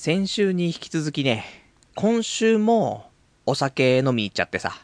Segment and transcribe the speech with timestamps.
[0.00, 1.44] 先週に引き続きね、
[1.96, 3.10] 今週も
[3.46, 4.76] お酒飲み行っちゃってさ、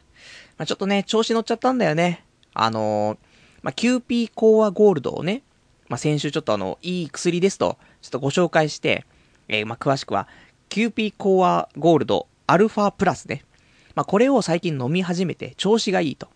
[0.58, 2.24] まあ、ちょっとね、調子乗っちゃったんだよね。
[2.52, 3.18] あのー、
[3.62, 5.42] まあ、キューピーコーワゴールドをね、
[5.88, 9.06] まあ、先週ちょっとあの、いい薬ですと、ちょっとご紹介して、
[9.46, 10.26] えー、まあ、詳しくは、
[10.68, 13.44] キューピーコーワゴールドアルファプラスね。
[13.94, 16.26] まあ、これを最近飲み始めて調子がいいと。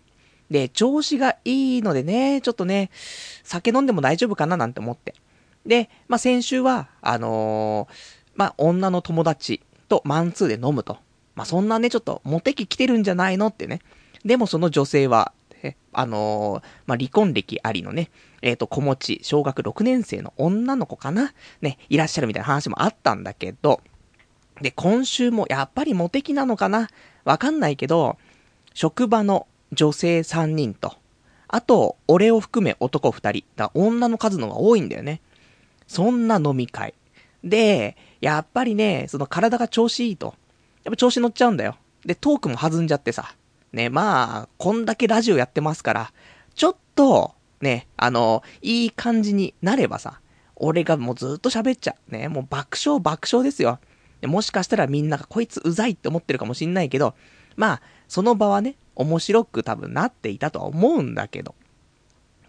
[0.49, 2.91] で、調子がいいのでね、ちょっとね、
[3.43, 5.15] 酒飲んでも大丈夫かななんて思って。
[5.65, 10.97] で、まあ、先週は、あのー、まあ、女の友達とマンツーで飲むと。
[11.35, 13.81] まあ、そんなね、ちょっと、モテ期来てるんじゃないのってね。
[14.23, 15.33] でもその女性は、
[15.91, 18.11] あのー、まあ、離婚歴ありのね、
[18.41, 23.81] えっ、ー、と、子持ち、小学6年生の女の子かなね、いらっしゃるみたいな話もあったんだけど、
[24.61, 26.87] で、今週もやっぱりモテ期なのかな
[27.25, 28.17] わかんないけど、
[28.73, 30.93] 職場の女性3人と、
[31.49, 33.43] あと、俺を含め男2人。
[33.57, 35.19] だ女の数の方が多いんだよね。
[35.87, 36.93] そんな飲み会。
[37.43, 40.35] で、やっぱりね、その体が調子いいと。
[40.83, 41.77] やっぱ調子乗っちゃうんだよ。
[42.05, 43.35] で、トークも弾んじゃってさ。
[43.71, 46.13] ね、まあ、こんだけラジオやってますから、
[46.55, 50.21] ちょっと、ね、あの、いい感じになればさ、
[50.55, 52.11] 俺がもうずっと喋っちゃう。
[52.11, 53.79] ね、もう爆笑爆笑ですよ。
[54.23, 57.15] もしかしたらみんながこいつうざいって思ってるかもしんないけど、
[57.55, 61.55] まあ、その場はね、面白く多分なっていたとは思うんだけど。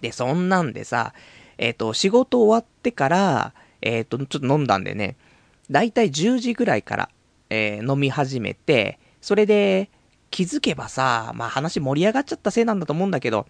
[0.00, 1.14] で、そんなんでさ、
[1.58, 5.16] えっ、ー、と、仕事終わってから、えっ、ー、と、ちょっと飲んだんでね、
[5.70, 7.10] だいたい10時ぐらいから、
[7.48, 9.90] えー、飲み始めて、それで、
[10.30, 13.46] 気づけばさ、まあ話盛り上がっちゃったせいなんだと思うんだけど、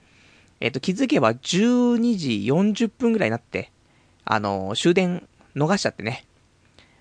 [0.60, 3.70] えっ、と、気づけば12時40分ぐらいになって、
[4.24, 6.24] あの終電逃しちゃってね。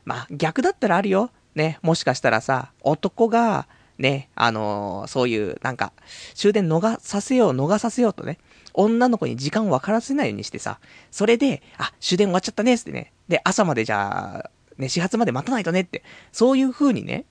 [0.05, 1.31] まあ、逆だったらあるよ。
[1.55, 5.91] ね、もしかしたらさ、男が、ね、あのー、そういう、なんか、
[6.33, 8.39] 終電逃させよう、逃させようとね、
[8.73, 10.79] 女の子に時間を分からせないようにしてさ、
[11.11, 13.11] それで、あ、終電終わっちゃったね、ってね。
[13.27, 17.25] で、朝までじゃあ、ね、始発まで待たないとねって、そういう風にね、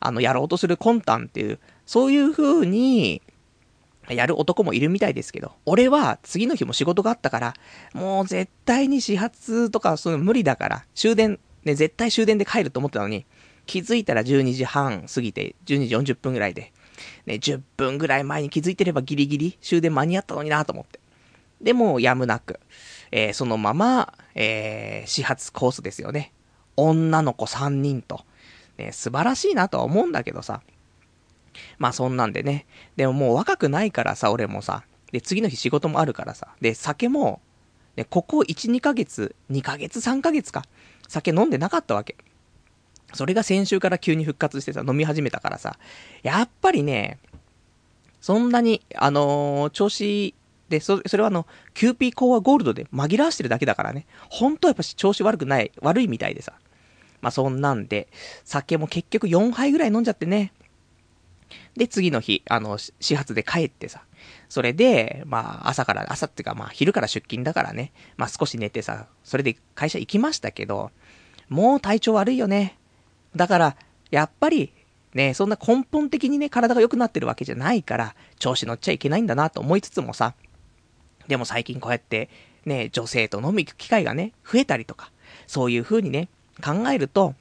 [0.00, 3.22] あの、やろうとする魂胆っていう、そういう風に、
[4.08, 7.54] やる男もいるみたいですけど、俺は次の日も仕事があったから、
[7.92, 13.26] もう絶対に始発とかそういうの無理だから、終電ね、絶対終電で帰ると思ったのに、
[13.66, 16.72] 気づいたら12時半過ぎて、12時40分ぐらいで、
[17.26, 21.00] ね、10分ぐらい前に気づいてればギリギリ終電間に合ったのになと思って。
[21.60, 22.60] でも、やむなく、
[23.10, 26.32] えー、そのまま、えー、始発コースですよね。
[26.76, 28.24] 女の子3人と。
[28.78, 30.62] ね、素晴らしいなとは思うんだけどさ。
[31.78, 32.66] まあそんなんでね。
[32.96, 34.84] でももう若くないからさ、俺もさ。
[35.12, 36.48] で、次の日仕事もあるからさ。
[36.60, 37.40] で、酒も、
[37.96, 40.64] ね、ここ1、2ヶ月、2ヶ月、3ヶ月か。
[41.08, 42.16] 酒飲んでなかったわけ。
[43.14, 45.78] それが先週から急に復活してさ、飲み始めたからさ、
[46.22, 47.18] やっぱりね、
[48.20, 50.34] そんなに、あのー、調子
[50.68, 56.54] で、そそれはあの、キューピーコーワゴールドで紛らわしてるだけだからね、本当はやっぱ調子悪くない、悪いみたいでさ。
[57.20, 58.08] まあそんなんで、
[58.44, 60.52] 酒も結局4杯ぐらい飲んじゃってね。
[61.76, 64.02] で、次の日、あの、始発で帰ってさ。
[64.48, 67.92] それで、まあ、朝から、朝っていうか、まあ、昼から出勤だからね。
[68.16, 70.90] まあ、少し寝てさ、それで会社行きましたけど、
[71.48, 72.78] もう体調悪いよね。
[73.36, 73.76] だから、
[74.10, 74.72] やっぱり、
[75.14, 80.34] ね、そんな根本的にね、体が良くなってるわけじゃないから、調子乗っちゃいけないんだなと思いつつもさ、
[81.28, 82.28] でも最近こうやって、
[82.64, 85.12] ね、女性と飲み行く機会がね、増えたりとか、
[85.46, 86.28] そういう風にね、
[86.62, 87.34] 考えると、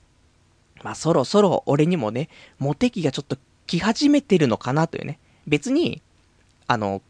[0.84, 3.38] まあそろそろ俺にもね、モテ期がちょっと
[3.68, 5.20] 来始めてるのかなというね。
[5.48, 6.02] 別に、
[6.68, 7.02] あの、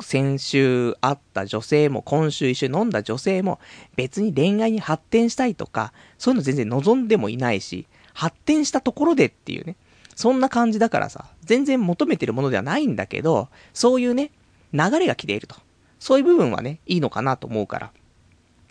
[0.00, 3.60] 先週会った女性も、今週一緒に飲んだ女性も、
[3.96, 9.76] 別に恋愛に発展したいとか、そういうの全然望んでもいないし、発展したところでっていうね。
[10.14, 14.30] そんな感じだからさ、全然求めてるものではないんだけど、そういうね、
[14.72, 15.56] 流れが来ていると。
[15.98, 17.90] そういう部分はね、いいのかなと思うから。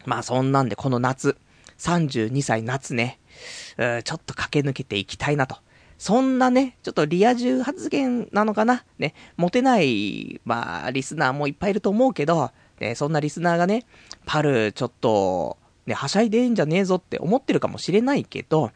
[0.05, 1.37] まあそんなんでこの夏、
[1.77, 3.19] 32歳夏ね、
[3.77, 5.57] ちょっと駆け抜けていきたいなと。
[5.97, 8.83] そんなね、ちょっとリア充発言なのかな？
[8.97, 13.85] ね、モテない、まあ、リスナーもいっぱいいると思うけど、ね、そんなリスナーがね、
[14.25, 18.71] パル、ちょっと、ね、はしゃいでんじゃねえぞって思ってるかもしれないけど、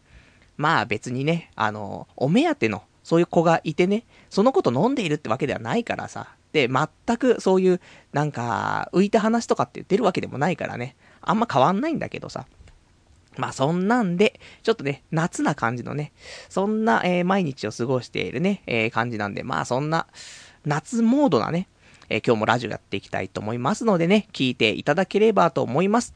[0.55, 7.81] まあ別にね、あの、お目当ての、そういう子がいてね、そのこと飲んでいるってわけではないからさ、で、全くそういう、
[8.13, 12.45] なんか、浮いた話とかって言ってるわけでもないからね、あんま変わんないんだけどさ、
[13.37, 16.11] まあそんなんで、ちょっとね、夏な感じのね、
[16.49, 20.07] そんな、えー、毎日を過ごしているね、えー、感じなんで、まあそんな、
[20.65, 21.67] 夏モードなね、
[22.09, 26.13] えー、今日もラジオやっていきたいと思いますのでね、聞いていただければと思います。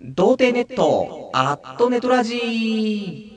[0.00, 3.33] 童貞ネット、アットネトラジー。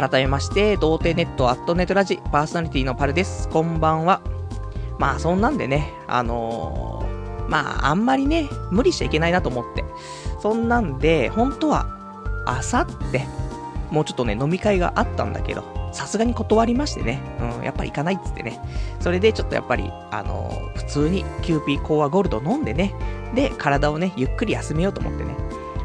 [0.00, 3.50] 改めまして、童貞ネットアットねとらじパーソナリティのパルです。
[3.50, 4.22] こんばんは。
[4.98, 9.84] まあ、そんなんでね、あのー、まあ、あんまりね、無理しちゃいけないなと思って。
[10.40, 11.86] そんなんで、本当は、
[12.46, 13.26] あさって、
[13.90, 17.20] もうちょっとね、飲み会があったんだけど、さすがに断りましてね、
[17.58, 18.58] うん、やっぱり行かないっつってね。
[19.00, 22.94] それでちょっとやっぱり、あのー、普通にキューピーコーワゴールド飲んでね、
[23.34, 25.34] で、体をね、ゆっくり休めようと思ってね。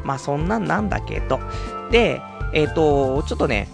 [0.06, 1.42] まあそんなんなんだけど、
[1.92, 2.22] で、
[2.54, 3.68] えっ、ー、と、ちょっとね、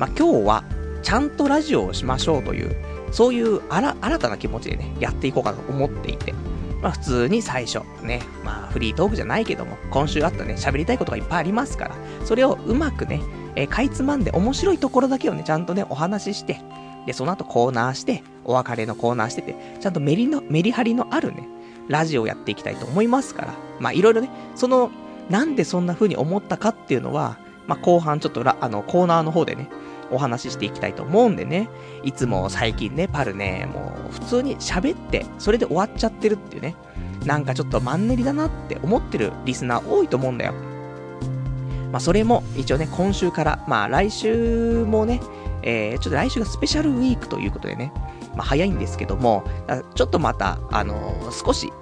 [0.00, 0.64] まあ今日は、
[1.02, 2.74] ちゃんとラジオをしましょうという、
[3.12, 6.32] そういう新たな気持ちでね、やっていこうかと思っていて。
[6.80, 13.20] まあ普通に最初、ね、まあフリートークじゃないけども、今週あったね、喋りたいことがいっぱいありますから、それをうまくね、
[13.56, 16.62] えー、かいつまんで面白いところだけをね、ちゃんとね、お話しして、
[17.04, 21.46] で、その後コーナーして、お別れのコーナーしてて、ちゃんとメリの、メリハリのあるね、
[21.88, 24.90] ラジオをやっていきたいと思いますから、まあいろいろね、その、
[25.28, 27.36] なんでそんな風に思ったかっていうのは、
[27.70, 29.70] まあ後半ちょっとあの、コーナーの方でね、
[30.10, 31.68] お話ししていきたいと思うんでね、
[32.02, 36.74] いつも最近ね、パルね、もう普通に喋って、それで終わっちゃってるっていうね、
[37.24, 40.52] なんかちょっとマンネリだなって思ってるリスナー多いと思うんだよ。
[41.92, 45.20] まあそれも一応ね、今週から、まあ来週もね、
[45.62, 47.92] えー、ちょっと来週がスペシャルウィークということでね、
[48.34, 49.44] まあ早いんですけども、
[49.94, 51.72] ちょっとまた、あのー、少し、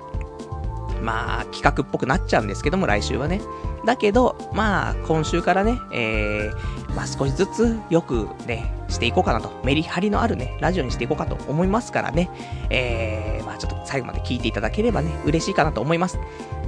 [1.02, 3.40] まあ企画っぽくなっちゃうんですけども、来週はね。
[3.84, 9.60] だけど、まあ、今週からね、えー、まあ少しずつよくね、していこうかなと。
[9.64, 12.30] メリハリのあるね、ラジオにしていこうかと思いますからね。
[12.70, 16.18] えー、まあちょっと最後まで聞いていただければね、嬉しいかなと思います。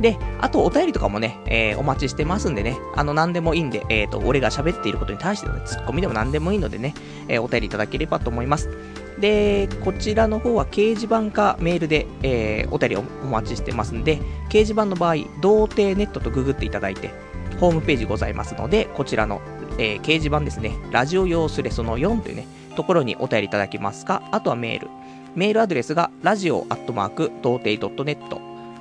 [0.01, 6.95] で、あとお便りとかもね、えー、お待ちしてますんでね、あの、何でもいいんで、えっ、ー、と、俺が喋っていることに対しての、ね、ツッコミでも何でもいいのでね、
[7.29, 8.71] えー、お便りいただければと思います。
[9.19, 14.19] で、こちらの方は掲示板かメールで、えー、お便りをお待ちしてますんで、
[14.49, 17.11] 掲示板の場合、童貞ネットとググっていただいて、
[17.59, 19.41] ホームページございますので、こちらの、
[19.79, 22.47] えー、掲示板ですね、ラジオ用スレその4というね、
[22.77, 24.89] ところにお便りいただけますか、あとはメール。
[25.35, 28.19] メールアドレスが、ラジオアットマーク、童貞 .net、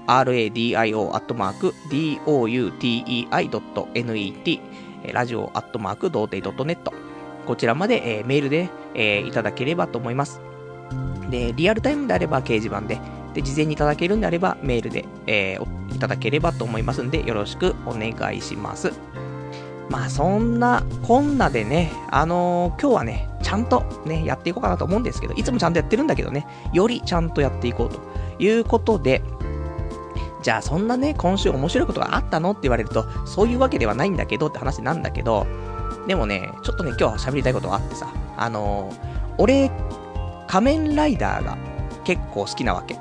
[0.08, 4.60] radio アットマーク、doutei.net、
[5.14, 7.09] ラジオアットマーク、童貞 .net、
[7.50, 10.40] こちらまで、えー、メールで、えー、いただければと思います。
[11.32, 13.02] で、リアルタイムであれば掲示板で、
[13.34, 18.94] で、事前にいただけるんであればメールで、えー、いただければと思いますんで、よろしくお願いします。
[19.90, 28.00] まあ、そんな、こんなでね、あのー、今日はね、ちゃんとね、やっていこうかなと思うんですけど、いつもちゃんとやってるんだけどね、よりちゃんとやっていこうと
[28.38, 29.24] いうことで、
[30.44, 35.48] じゃあそんなね、今週面白いことがあったのって言われると、そういうわけではないんだけどって話なんだけど、
[36.10, 38.96] でもね、ちょっとね、今日は喋りたいことがあってさ、あのー、
[39.38, 39.70] 俺、
[40.48, 41.56] 仮面ライダーが
[42.04, 42.98] 結構好きなわけ。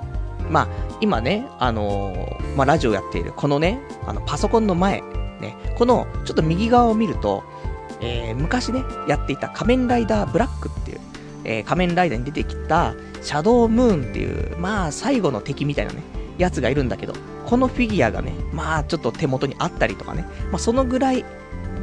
[0.50, 0.69] まあ、
[1.00, 5.00] 今ね、あのー、まあ、ラジオやっている、このね、あの、パソコンの前、
[5.40, 7.44] ね、この、ちょっと右側を見ると、
[8.02, 11.00] えー、昔ね、やっていた仮面ライダーブラックっていう、
[11.44, 16.02] えー、仮面ライダーに出てきた、シャドウムーンっていう、まあ、最後の敵みたいなね、
[16.37, 17.14] やつがいるんだけど、
[17.46, 21.25] このフィギュアがね、まあ、ちょっと手元にあったりとかね、まあ、そのぐらい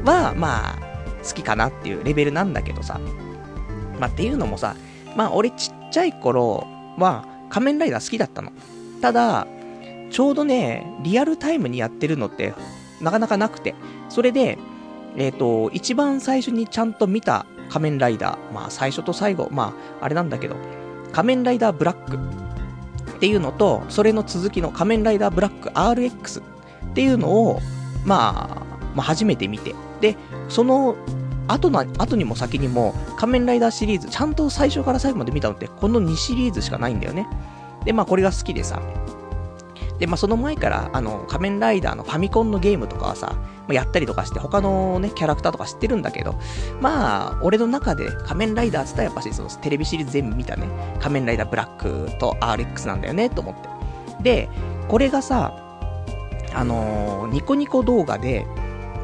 [0.04, 0.95] は、まあ、
[1.28, 3.00] 好きかなっていうレベルなんだけどさ、
[4.00, 4.76] まあ、っていうのもさ、
[5.16, 6.68] まあ、俺ちっちゃい頃
[6.98, 8.52] は、仮面ライダー好きだったの。
[9.02, 9.48] ただ、
[10.12, 12.54] ちょうどね、リアルタイムにやってるのって、
[13.02, 13.76] なかなかなくて。
[14.10, 14.58] それで、
[15.18, 20.56] えっ、ー、と、一番最初にちゃんと見た仮面ライダー、まあ最初と最後、まああれなんだけど、
[21.12, 22.18] 仮面ライダーブラック
[23.16, 27.62] っていうのと、それの続きの仮面ライダーブラック RX っていうのを、
[28.06, 30.18] まあ、まあ初めて見て、で、
[30.50, 30.96] その
[31.48, 37.28] 後の、後にも先にも、仮面ライダーシリーズ、ちゃんと最初から最後まで見たのって、この2シリーズしかないんだよね。
[37.86, 38.82] で、まあこれが好きでさ。
[40.00, 43.36] で、まあその前から、あの、仮面ライダーのファミコンのゲームとかはさ、
[43.68, 46.36] まあ、やったりとかして、他のね、キャラクターとか知ってるんだけど、
[46.82, 50.68] まあ、俺の中で仮面ライダーって言ったらやっぱし、そのテレビシリーズ全部見たね、
[51.00, 54.24] 仮面ライダーブラックと RX なんだよね、と思って。
[54.24, 54.50] で、
[54.88, 55.54] これがさ、
[56.54, 58.46] あのー、ニコニコ動画で、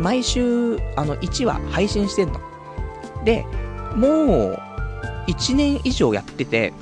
[0.01, 2.39] 毎週、あの、1話配信してんの。
[3.23, 3.45] で、
[3.95, 4.59] もう、
[5.27, 6.73] 1年以上やってて、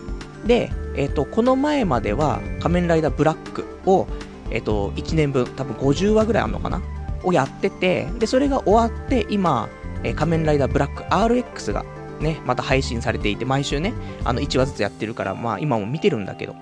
[0.46, 4.08] で、えっ、と、この前までは、仮面ライダーブラックを、
[4.50, 6.82] えっ、と、1年分、多分50話ぐらいあるのかな？
[7.24, 9.68] をやってて、で、それが終わって、今、
[10.04, 11.84] えー、仮面ライダーブラック RX が
[12.22, 16.56] ね、また配信されていて、毎週ね、あの、1話ずつやってるから、まあ、今も見てるんだけど、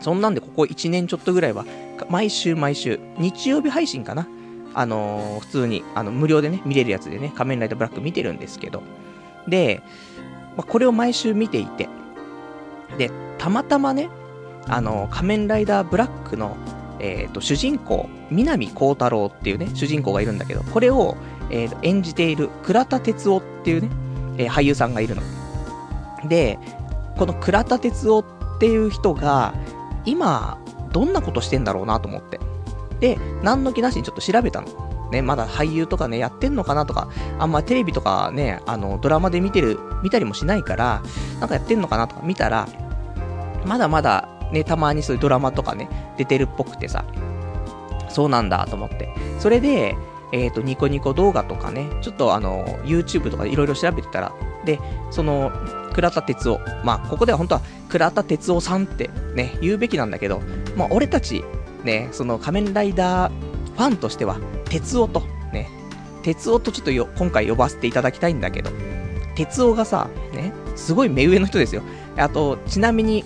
[0.00, 1.64] そんなんで、ここ1年ちょっとぐらいは、
[2.10, 4.28] 毎週毎週、日曜日配信かな？
[4.74, 8.82] あのー、普通に、あの、無料でね、見れるやつでね、仮面ライダーブラック見てるんですけど、
[9.48, 9.82] で、
[10.56, 11.88] まあ、これを毎週見ていて、
[12.98, 14.10] で、たまたまね、
[14.66, 16.56] あのー、仮面ライダーブラックの、
[16.98, 21.16] えっ、ー、と、主人公、南光太郎っていうね、主人公がいるんだけど、これを、
[21.50, 23.90] えー、演じている倉田哲夫っていうね、
[24.38, 25.22] え、俳優さんがいるの。
[26.28, 26.58] で、
[27.16, 29.54] この倉田哲夫っていう人が、
[30.04, 30.58] 今、
[30.92, 32.40] どんなことしてんだろうなと思って。
[33.00, 34.68] で、何の気なしにちょっと調べたの。
[35.10, 37.08] ね、まだ俳優とかね、やってんのかなとか、
[37.38, 41.02] あんまテレビとかね、あの、ドラマで見てる、見たりもしないから、
[41.40, 42.68] なんかやってんのかなとか見たら、
[43.64, 47.04] まだまだね、たまにそういうドラマとかね、出てるっぽくてさ、
[48.08, 49.08] そうなんだと思って。
[49.38, 49.96] それで、
[50.32, 54.32] えっ、ー、と、ニコニコ動画とかね、ちょっとあの、YouTube とかいろいろ調べてたら、
[54.64, 55.52] で、その、
[55.92, 56.60] 倉田哲夫。
[56.84, 60.40] まあ、ここでは本当は倉田哲夫さんってね、言うべきなんだけど、
[60.76, 61.44] まあ、俺たち、
[61.84, 63.32] ね、その仮面ライダー
[63.76, 65.68] ファンとしては、哲夫と、ね、
[66.22, 68.70] 哲夫とちょっとよ、今回呼ばせていただきたいんだけど、
[69.34, 71.82] 哲夫がさ、ね、すごい目上の人ですよ。
[72.16, 73.24] あと、ちなみに、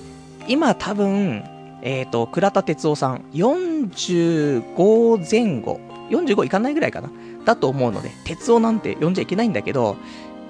[0.48, 1.44] 今多分、
[1.82, 7.10] えっ、ー、と、倉田哲夫さん、45前後、45いかないぐらいかな
[7.44, 9.96] だと思うので、哲夫なんて呼んじゃいけないんだけど、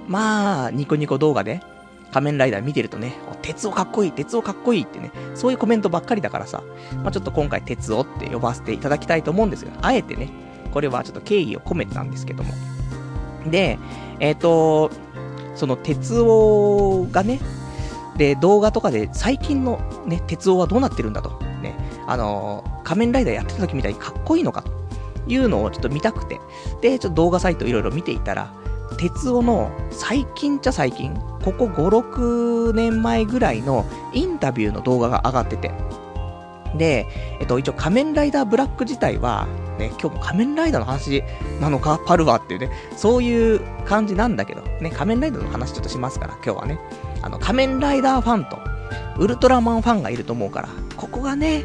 [0.06, 1.60] まあ、ニコニコ動画で、
[2.12, 6.62] 仮面ライダー見てるとね、鉄夫かっこいい、鉄夫かっこいいってね、そういうコメントばっかりだからさ、
[7.02, 10.30] まあ、ちょっと今回鉄夫って呼ばせていただきたいと思うんですが、あえてね、
[10.72, 12.52] これはちょっと敬意を込めてたんですけども。
[13.50, 13.78] で、
[14.20, 14.90] えっ、ー、と、
[15.54, 17.40] その鉄夫がね、
[18.16, 21.38] で、動画とかで最近のね、鉄夫はどうなってるんだと。
[21.62, 21.74] ね、
[22.06, 24.72] あの、仮面ライダーやってた時みたいにかっこいいのかと
[25.26, 26.40] いうのをちょっと見たくて、
[26.80, 28.52] で、ちょっと動画サイトいろいろ見ていたら、
[28.98, 31.14] 鉄夫の最近っちゃ最近、
[31.44, 35.72] ここ5、6年前ぐらいのインタビューの動画が上がってて。
[36.76, 37.06] で、
[37.40, 41.22] えっと、一応仮面ライダーブラック自体は、ね、今日も仮面ライダーの話
[41.60, 41.98] なのか？
[42.06, 46.78] パルワっていうね、そういう感じなんだけど、ね、仮面ライダーの話ちょっとしますから、今日はね。
[47.22, 48.58] あの、仮面ライダーファンと、
[49.18, 51.64] ウルトラマンファンがいると思うから、ここがね、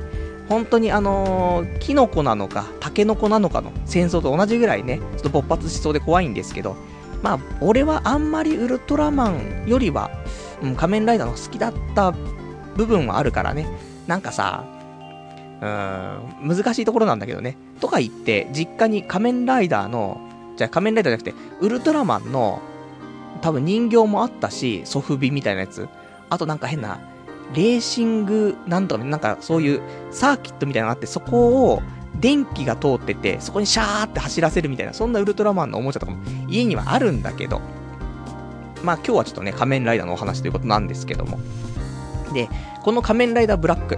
[0.49, 6.75] 本当にあのー、キノコなのか、タケノコなのかの戦争と同じぐらいね、ちょっと勃発しそうで怖いんですけど、
[7.23, 10.11] まあ、俺はあんまりウルトラマンよりは、
[10.61, 12.13] うん、仮面ライダーの好きだった
[12.75, 13.65] 部分はあるからね。
[14.07, 14.65] なんかさ、
[15.61, 17.57] うーん、難しいところなんだけどね。
[17.79, 20.19] とか言って、実家に仮面ライダーの、
[20.57, 22.61] じゃあ仮面ライダーじゃなくて、ウルトラマンの、
[23.41, 25.87] 多分人形もあったし、ソフビみたいなやつ。
[26.29, 26.99] あとなんか変な、
[27.55, 31.81] レーシング、なんとか、なんかそういうサーキットみたいなのがあって、そこを
[32.19, 36.17] 電気が通ってて、そこにシャーって走らせるみたいな、そんなウルトラマンのおもちゃとかも
[36.47, 37.61] 家にはあるんだけど、
[38.83, 41.39] まあ今日はちょっとね、仮面ライダーのお話ということなんですけども。
[42.33, 42.49] で、
[42.83, 43.97] この仮面ライダーブラック、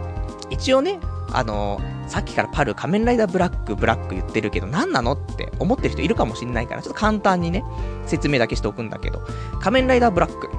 [0.50, 1.00] 一応ね、
[1.31, 7.63] あのー、さっきからパル仮面ライダーブラック、ブラック言ってるけど、何なのって思ってる人いるかもしんないから、ちょっと簡単にね、
[8.05, 9.22] 説明だけしておくんだけど、
[9.60, 10.50] 仮面ライダーブラック。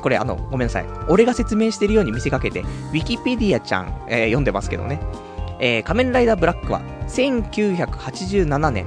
[0.00, 0.86] これあの、ごめんなさい。
[1.08, 5.00] 俺が説明してるように見せかけて、ウィキペディアちゃん、えー、読んでますけどね。
[5.60, 8.86] えー、仮面ライダーブラックは、1987年、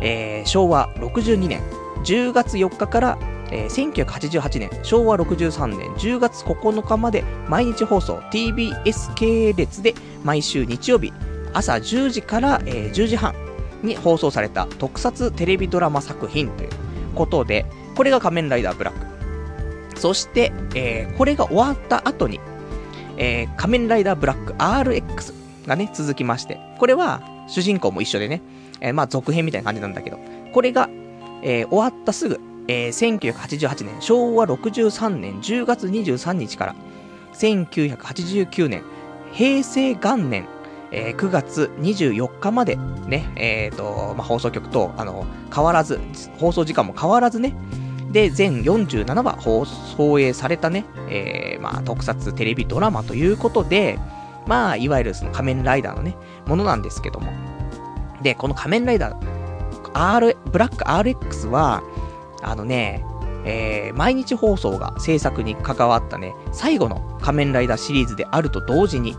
[0.00, 1.60] えー、昭和62年
[2.04, 3.18] 10月4日から、
[3.50, 11.12] えー、1988年昭和63年10月9日まで毎日放送 TBS 系列で毎週日曜日
[11.54, 13.34] 朝10時から、えー、10時半
[13.82, 16.70] に放送された特撮テレビドラマ作品という
[17.14, 18.94] ことで、これが仮面ライダーブラッ
[19.94, 19.98] ク。
[19.98, 22.40] そして、えー、これが終わった後に、
[23.16, 25.32] えー、仮面ライダーブラック RX
[25.68, 28.42] がね、続きまして、これは主人公も一緒でね、
[28.80, 30.18] えー、まあ続編みたいな感じなんだけど、
[30.52, 30.88] これが、
[31.42, 36.74] えー、終わったすぐ、えー、1988年、昭和63年10月23日から、
[37.34, 38.82] 1989年、
[39.32, 40.48] 平成元年、
[40.90, 46.00] えー、9月24日までね、えっ、ー、と、まあ、放送局と、あの、変わらず、
[46.38, 47.54] 放送時間も変わらずね、
[48.10, 49.36] で、全47話
[49.96, 53.98] 放映されたね、えー、まあ、特撮テレビドラマということで、
[54.48, 57.30] まあ、いわゆるその仮面ライダーのね、ものなんですけども。
[58.22, 61.82] で、この仮面ライダー、R、ブラック RX は、
[62.42, 63.04] あのね、
[63.44, 69.16] えー、毎日放送が制作に関わったね、最後の仮面ライダーシリーズであると同時に、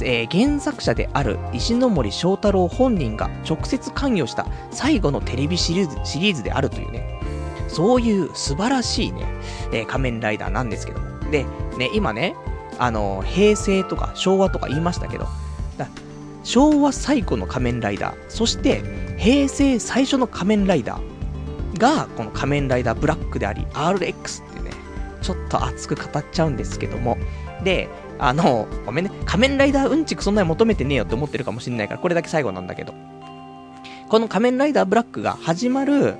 [0.00, 7.20] えー、原作者である石森章太郎本人が直接関与した最後のテレビシリーズシリーズであるというね、
[7.68, 9.26] そういう素晴らしいね、
[9.72, 11.18] えー、仮面ライダーなんですけども。
[11.30, 11.44] で、
[11.76, 12.34] ね、今ね、
[12.78, 15.26] あの、平成とか昭和とか言いましたけど、
[16.44, 18.82] 昭和最古の仮面ライダー、そして
[19.18, 24.70] 平成最初の仮面ライダーが、この仮面ライダーブラックであり、RX ってね、
[25.20, 27.18] ちょっと熱く語っちゃうんですけども、
[27.64, 32.94] で、あの、ごめんね、仮面ライダーうんちくそんなに求めてねえよって思ってるかもしんないから、これだけ最後なんだけど、
[34.08, 36.14] この仮面ライダーブラックが始まる、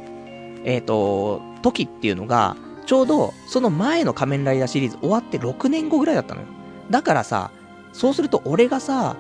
[0.65, 2.55] えっ、ー、と、時っていうのが、
[2.89, 6.47] ちょうど、その前の仮面ライダーシリーズ終わって6年後ぐらいだったのよ。
[6.89, 7.51] だからさ、
[7.93, 9.17] そうすると俺がさ、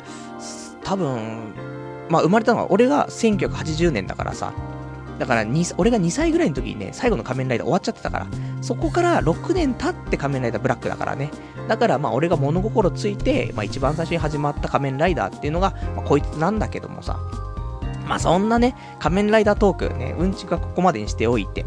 [0.82, 1.52] 多分、
[2.08, 4.54] まあ生まれたのは俺が1980年だからさ、
[5.18, 5.42] だから、
[5.76, 8.26] 俺が2歳ぐらいの時にね、最後の仮面ライダー終わっちゃってたから、
[8.62, 11.30] そこから6年経って仮面ライダーブラックだからね。
[11.68, 17.20] だからまあ俺が物心ついて、まあ一番最初に始まった仮面ライダーっていうのが、まあこいつなんだけどもさ。
[18.06, 21.66] まあそんなね、仮面ライダートークね、うんちがここまでにしておいて。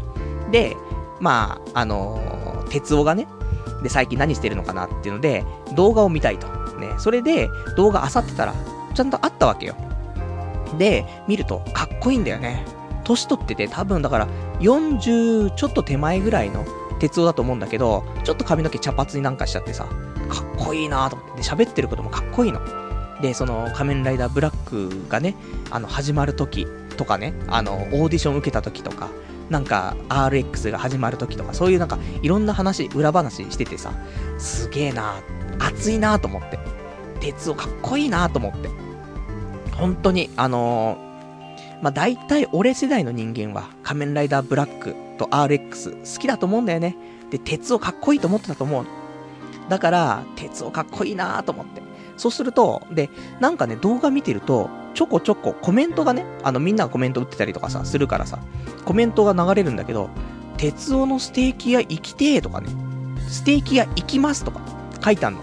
[0.50, 0.76] で、
[1.22, 3.28] まあ、あのー、鉄夫がね、
[3.82, 6.48] で、最近何してるのかなっていうので、動画を見たいと。
[6.78, 8.54] ね、それで動画漁ってたら、
[8.92, 9.76] ちゃんとあったわけよ。
[10.78, 12.64] で、見るとかっこいいんだよね。
[13.04, 16.64] 年取ってて、多分だから40ちょっと手前ぐらいの
[16.98, 19.92] 鉄夫だと思うんだけど、ちょっと髪の毛茶髪になんかしちゃってさ、か
[20.42, 22.60] っこいいなと思って、喋ってることもかっこいいの。
[23.20, 25.36] で、その仮面ライダーブラックがね、
[25.70, 29.08] あの、始まる時とかね、あの、オーディション受けた時とか、
[29.50, 33.92] なんか RX が始まる時とか、そういうなんかいろんな話、裏話しててさ、
[34.38, 35.22] すげえな
[35.58, 36.58] 熱いなと思って。
[37.20, 38.68] 鉄夫かっこいいなと思って。
[39.76, 46.96] 本当に、あのー、まあ、大体俺世代の人間は仮面ライダーブラックと RX 好きだと思うんだよね。
[47.30, 48.86] で、鉄をかっこいいと思ってたと思う。
[49.68, 51.82] だから、鉄をかっこいいなと思って。
[52.16, 53.08] そうすると、で、
[53.40, 58.38] なんかね、動画見てると、ちょこちょこコメントがね、あのみんながコメント打ってたりとかさ、するからさ、
[58.84, 60.10] コメントが流れるんだけど、
[60.56, 62.68] 鉄夫のステーキ屋行きてーとかね、
[63.28, 64.60] ステーキ屋行きますとか
[65.04, 65.40] 書いてあんの。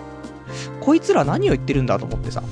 [0.79, 2.43] こいつら何を言ってるんだと思ってさ、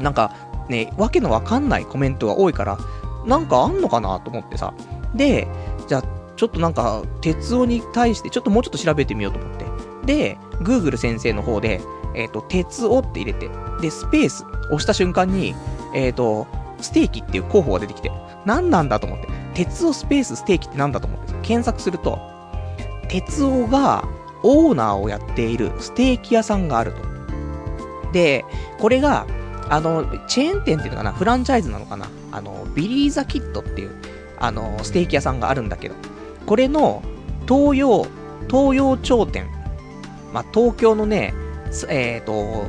[0.00, 0.34] なんか、
[0.68, 2.78] ね、わけのわかんないコメントが多いから、
[3.26, 4.74] なんかあんのかなと思ってさ。
[5.14, 5.48] で、
[5.86, 6.02] じゃあ、
[6.36, 9.64] ちょっとなんか、鉄夫に対して、ちょっともうちょっと調べてみようと思って。
[10.06, 11.80] で、Google 先生の方で、
[12.14, 15.54] えっ、ー、と、鉄夫って入れて、で、スペース押した瞬間に、
[15.94, 16.46] えっ、ー、と、
[16.80, 18.10] ステーキっていう候補が出てきて、
[18.44, 22.18] 何なんだと思って、鉄夫スペースステーキって何だと思って、検索すると、
[23.08, 24.06] 鉄夫が
[24.42, 27.02] オーナーをやっているステーキ屋さんがあると。
[28.12, 28.44] で、
[28.78, 29.26] これが、
[29.70, 33.90] あの、チェーン店っていうのかな、フランチャイズなのかな、あの、ビリーザキットっていう、
[34.38, 35.94] あの、ステーキ屋さんがあるんだけど、
[36.46, 37.02] これの、
[37.48, 38.06] 東洋、
[38.48, 39.46] 東洋頂点、
[40.32, 41.32] まあ、東京のね、
[41.88, 42.66] えっ、ー、と、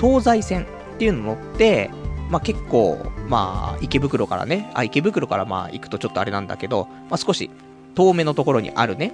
[0.00, 1.90] 東西線っていうの乗って、
[2.30, 7.50] まあ、結構、まあ、池袋からね、あ、池袋からまあ、行くとちょっとあれなんだけど、まあ、少し、
[7.94, 9.12] 遠目のところにあるね、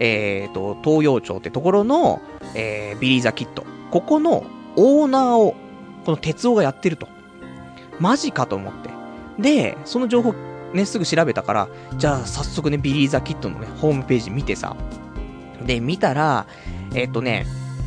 [0.00, 2.20] えっ、ー、と、東洋町ってところの、
[2.54, 3.64] えー、ビリーザキット。
[3.90, 4.44] ここの
[4.76, 5.54] オーナーを
[6.04, 7.08] この鉄夫がやってると。
[8.00, 8.90] マジかと思って。
[9.38, 10.34] で、その情報
[10.72, 14.76] ね、すぐ調べたから、じゃあ早速ね、ビリーザキットのね、ホームページ見てさ。
[15.64, 16.46] で、見たら、
[16.94, 17.46] えっ、ー、とね、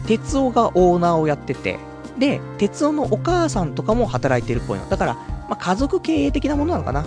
[0.10, 1.78] 鉄夫がオーナーをやってて、
[2.18, 4.90] で、鉄夫のお母さんとかも働いてるっぽいの。
[4.90, 7.06] だから、まあ、家族経営的なものなのかな。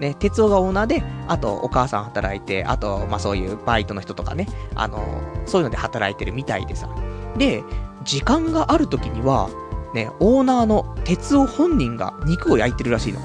[0.00, 5.02] ね、鉄夫がオーナーで、あとお母さん働いて、あと、まあ、そういうバイトの人とかね、あの、
[5.46, 6.90] そういうので働いてるみたいでさ。
[7.38, 7.64] で、
[8.04, 9.48] 時間がある時には、
[9.94, 13.20] ね、オーナーの鉄夫本人が肉を焼いてるらしいの。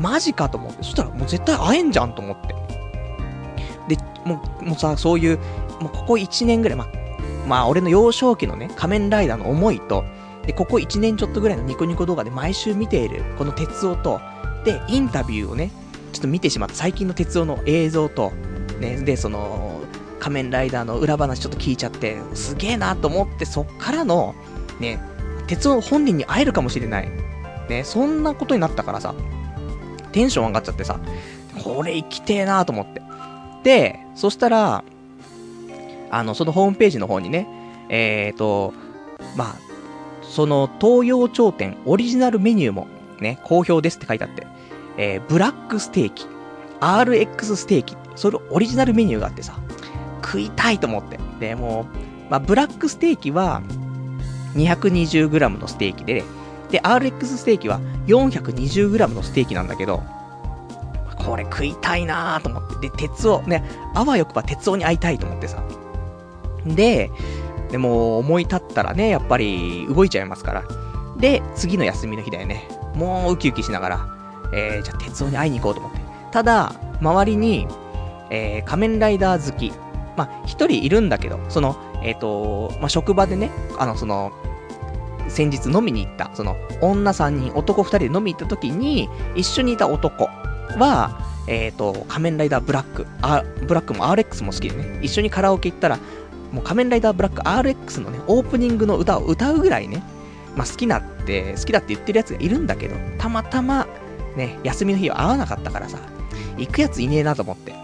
[0.00, 0.78] マジかと思って。
[0.82, 2.56] そしたらもう絶対会えんじゃんと思って。
[3.94, 5.38] で、もう、もうさ、そういう、
[5.80, 6.88] もうここ1年ぐらい、ま
[7.46, 10.04] まあ俺の幼少期のね、仮面ライダーの思いと、
[10.46, 14.20] で、ここ1年ちょっとぐらいのニコニコ動画で毎週見ている、この鉄夫と、
[14.64, 15.70] で、インタビューをね、
[16.12, 18.32] ちょっと見てしまった最近の鉄夫の映像と、
[18.80, 19.80] ね、で、その、
[20.20, 24.34] 仮面ライダーの裏話ちょっと聞いちゃって、すげえなと思って、そっからの、
[24.80, 25.00] ね、
[25.46, 27.10] 鉄夫本人に会えるかもしれない。
[27.68, 29.14] ね、そんなことになったからさ、
[30.12, 30.98] テンション上がっちゃってさ、
[31.62, 33.02] これ生きてえなと思って。
[33.64, 34.84] で、そしたら、
[36.14, 37.48] あの、そのホームページの方にね、
[37.88, 38.72] えっ、ー、と、
[39.36, 39.56] まあ、
[40.22, 42.86] その東洋頂点オリジナルメニューも
[43.20, 44.46] ね、好評ですって書いてあって、
[44.96, 46.26] えー、ブラックステーキ、
[46.80, 49.58] RX ステーキ、それオリジナルメニューがあってさ、
[50.24, 51.18] 食いたいと思って。
[51.40, 51.86] で、も
[52.28, 53.62] う、まあ、ブラックステーキは、
[54.54, 56.22] 220g のステーキで、
[56.70, 60.04] で、RX ステーキは 420g のステーキなんだけど、
[61.26, 62.88] これ食いたいなーと思って。
[62.88, 65.64] で、鉄を、ね、あわよくば鉄夫に会いたいと思ってさ。
[66.66, 67.10] で、
[67.70, 70.64] でも思い立ったらね、やっぱり動いちゃいますから。
[71.18, 72.68] で、次の休みの日だよね。
[72.94, 74.08] もうウキウキしながら、
[74.52, 76.00] えー、じゃあ鉄夫に会いに行こうと思って。
[76.30, 77.66] ただ、周りに、
[78.30, 79.72] えー、仮面ライダー好き。
[80.16, 84.32] まあ、一人いるんだけど、その、えっ、ー、と、まあ、職場でね、あの、その、
[85.28, 90.28] 先日飲みに行った、その、女3人、男2人で飲みに行った時に、一緒にいた男
[90.78, 95.98] は、えっ、ー、と、仮面ライダーブラック、あ、ブラックも RX も好きでね、一緒にカラオケ行ったら、
[96.54, 100.02] もう仮面ライダーブラック RX のね、オープニングの歌を歌うぐらいね、
[100.56, 103.88] まあ、好きなって、好きだって言ってるやつがいるんだけど、たまたま、
[104.36, 105.98] ね、休みの日は会わなかったからさ、
[106.56, 107.74] 行くやついねえなと思って。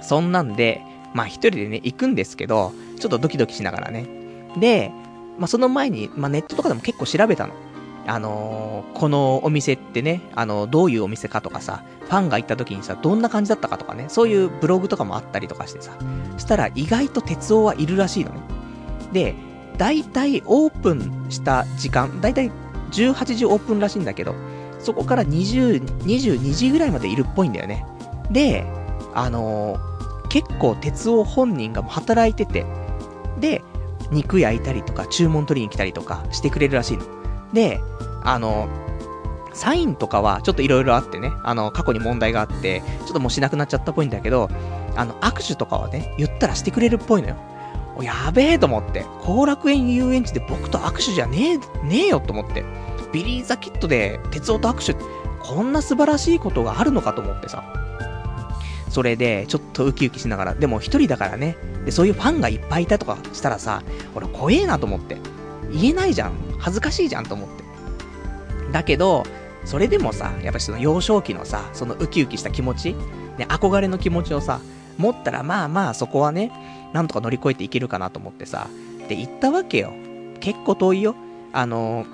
[0.00, 0.80] そんなんで、
[1.12, 4.06] まあ一人でね、行くんですけど、ちょっとドキドキしながらね。
[4.58, 4.90] で、
[5.38, 7.54] まあその前に、まあネットとかでも結構調べたの。
[8.06, 15.92] あのー、このお店ってね、あのー、どういうお店かとかさ、ファンが行った時にさ、どんな感じだったかとかね、そういうブログとかもあったりとかしてさ、
[16.36, 18.40] したら意外と哲夫はいるらしいのね。
[19.12, 19.34] で、
[19.78, 22.50] 大体オープンした時間、大体
[22.92, 24.34] 18時オープンらしいんだけど、
[24.78, 27.86] そこから20、22時ぐらいまでいるっぽいんだよね。
[28.30, 28.66] で、
[29.14, 32.66] あのー、結構哲夫本人が働いてて、
[33.40, 33.62] で、
[34.10, 37.04] 肉焼いたりとか、注文取りに来たりとかしてくれるらしいの。
[37.54, 37.80] で、
[38.22, 38.68] あの、
[39.54, 44.50] サインとかはちょっと色々あってね、あの、過去に問題があって、ちょっともうしなくなっちゃったっぽいんだけど、
[44.96, 47.36] あの、握手とかはね、言ったらしてくれるっぽいのよ。
[48.02, 52.64] やべえと思って、後楽園遊園地で僕と握手じゃねえ、ねえよと思って、
[53.12, 55.00] ビリーザキットで鉄夫と握手、
[55.40, 57.62] こんな素晴らしいことがあるのかと思ってさ。
[58.88, 63.82] それで、ちょっとウキウキしながら、でも一人だからね、で、そういうファンがいっぱいいたとかしたらさ、
[64.14, 65.18] 俺怖えなと思って。
[65.72, 66.53] 言えないじゃん。
[66.64, 67.62] 恥ずかしいじゃんと思って。
[68.72, 69.24] だけど、
[69.66, 72.94] それでもさ、やっぱりその幼少期のさ、そのウキウキした気持ち、
[73.36, 74.60] ね、憧れの気持ちをさ、
[74.96, 76.50] 持ったらまあまあそこはね、
[76.94, 78.68] なんとか乗り越えていけるかなと思ってさ、
[79.08, 79.92] で、行ったわけよ。
[80.40, 81.14] 結構遠いよ。
[81.52, 82.06] あの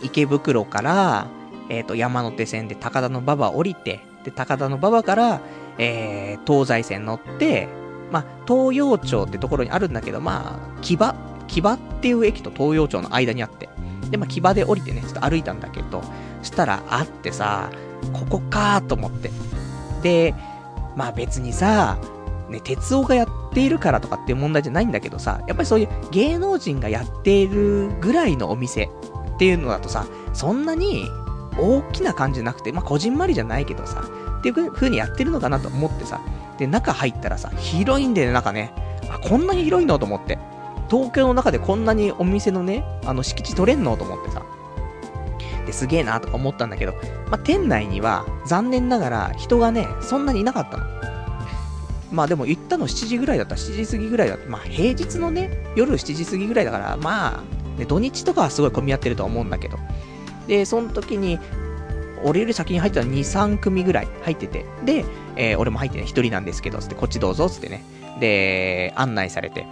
[0.00, 1.26] 池袋から、
[1.68, 5.40] えっ、ー、と、山手線で高田の馬場降りて、で、高田の馬場から、
[5.78, 7.68] えー、東西線乗って、
[8.12, 13.68] まあ、東洋町ってところにあるんだけど、まあ、木場、木場っていう駅と東洋町の間にあって、
[14.10, 16.02] で、まあ、木場で降りてね、ちょっと歩いたんだけど、
[16.42, 17.70] したらあってさ、
[18.12, 19.30] ここかーと思って。
[20.02, 20.34] で、
[20.96, 21.98] まあ別にさ、
[22.48, 31.08] ね、鉄夫がやっているからとかっていう問題じゃないんだけどさ、やっぱりそういう芸能人がやっているぐらいのお店っていうのだとさ、そんなに
[31.58, 34.04] 大きな感じじゃなくて、まあ、こじんまりじゃないけどさ、
[34.38, 36.20] っていう風にやってるのかなと思ってさ、
[36.58, 38.72] で、中入ったらさ、広いんだよね、中ね。
[39.10, 40.38] あ、こんなに広いのと思って。
[40.90, 44.42] 東京の中でこんなにお店のね、あの、敷地取れんのと思ってさ。
[45.66, 46.94] で、すげえなとか思ったんだけど、
[47.30, 50.86] まあ、店内には、残念ながら人がね、そんなにいなかったの。
[52.12, 54.48] まあでも行ったの7時ぐらいだった、7時過ぎぐらいだった。
[54.48, 59.78] まあ平日のね、夜7時過ぎぐらいだから、まあ、ね、土日とかはすごい混み合ってるとは思うんだけど。
[60.46, 61.38] で、その時に、
[62.22, 65.04] 俺より先に入ったら2、3組ぐらい入ってて、で、
[65.36, 67.84] えー、俺も入ってね、1人なんですけど、つって、こっちどうぞ、つってね。
[68.20, 69.66] で、案内されて。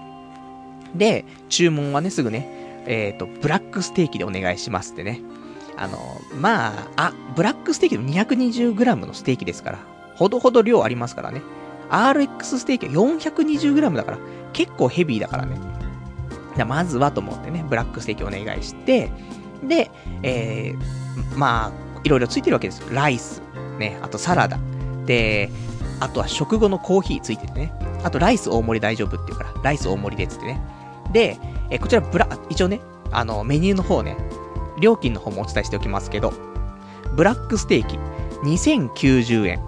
[0.94, 5.20] で、注文はね、すぐね、えっ、ー、と、ブラックステーキでお願いしますってね。
[5.76, 5.98] あの、
[6.38, 9.78] まあ、あ、ブラックステーキの 220g のステーキですから、
[10.16, 11.42] ほどほど量ありますからね。
[11.90, 14.18] RX ステーキは 420g だから、
[14.52, 15.58] 結構ヘビーだからね。
[16.56, 19.10] じまずはと思ってね、ブラックステーキお願いして、
[19.62, 19.90] で、
[20.22, 22.88] えー、まあ、いろいろついてるわけですよ。
[22.92, 23.42] ライス、
[23.78, 24.58] ね、あとサラダ。
[25.06, 25.50] で、
[26.00, 27.72] あとは食後のコーヒーついててね。
[28.04, 30.60] あとライス大盛り大丈夫っていうから、ライス大盛りでつってね。
[31.12, 31.38] で、
[31.70, 34.16] えこちらブラ、一応ね、あの、メニューの方ね、
[34.80, 36.32] 料金の方もお伝えしておきますけど、
[37.14, 37.98] ブラックステーキ、
[38.44, 39.60] 2090円。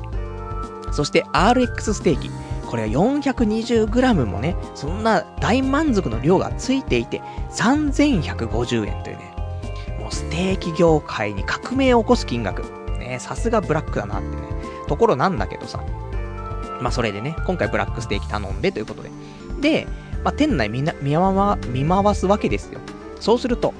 [0.92, 2.30] そして RX ステーキ、
[2.66, 9.34] これは 420g もね、そんな大満足の量がついていて、3150円というね、
[10.00, 12.62] もうステーキ業界に革命を起こす金額。
[12.98, 14.36] ね、さすがブラックだなってね、
[14.88, 15.80] ところなんだけどさ。
[16.80, 19.10] まあそれでね、今回ブラックステーキ頼んでということで。
[19.60, 19.86] で、
[20.26, 21.16] まあ店内見な見
[21.68, 22.80] 見回すわけですよ。
[23.20, 23.72] そうすると、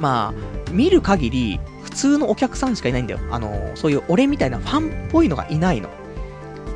[0.00, 3.20] まあ、見る限り、普通のお客さんしかいないんだよ。
[3.30, 5.88] あの、そういう俺みたいなファンっぽいのがいないの。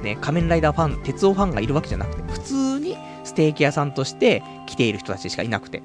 [0.05, 5.83] ね、仮面ライダーファン、鉄オファンがいるわけじゃなくて、普通にステーキ屋さんとして来ている人たちしかいなくて。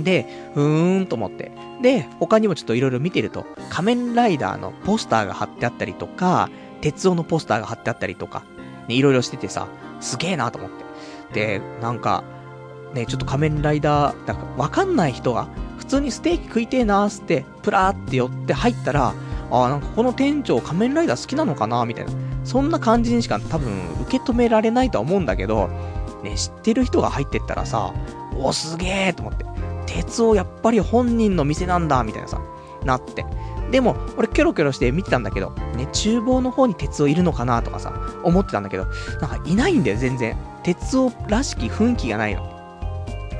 [0.00, 1.52] で、うーんと思って。
[1.82, 8.42] で、他にもちょっといろいろ見てると、仮面ライダーのポスターが貼ってあったりとか、鉄オのポスターが貼ってあったりとか、
[8.88, 9.68] ね、いろいろしててさ、
[10.00, 10.89] すげえなと思って。
[11.32, 12.24] で、なんか、
[12.94, 19.14] ね、ちょっと仮面ライダー、なんかわかんない人が、普通にステーキ食いてえなーって、プラーって寄って入ったら、
[19.50, 22.12] ああ、なんかこの店長仮面ライダー好きなのかなみたいな。
[22.44, 23.70] そんな感じにしか多分
[24.02, 25.68] 受け止められないとは思うんだけど、
[26.22, 27.92] ね、知ってる人が入ってったらさ、
[28.36, 29.44] お、すげえと思って。
[29.86, 32.40] 鉄をやっぱり本人の店なんだ、みたいなさ、
[32.84, 33.24] なって。
[33.70, 37.92] でも、俺キョロキョロして見てたんだけど、ね、厨房の方に鉄をいるのかなとかさ、
[38.24, 38.86] 思ってたんだけど、
[39.20, 40.36] なんかいないんだよ、全然。
[40.62, 42.42] 鉄をらしき雰囲気がないの。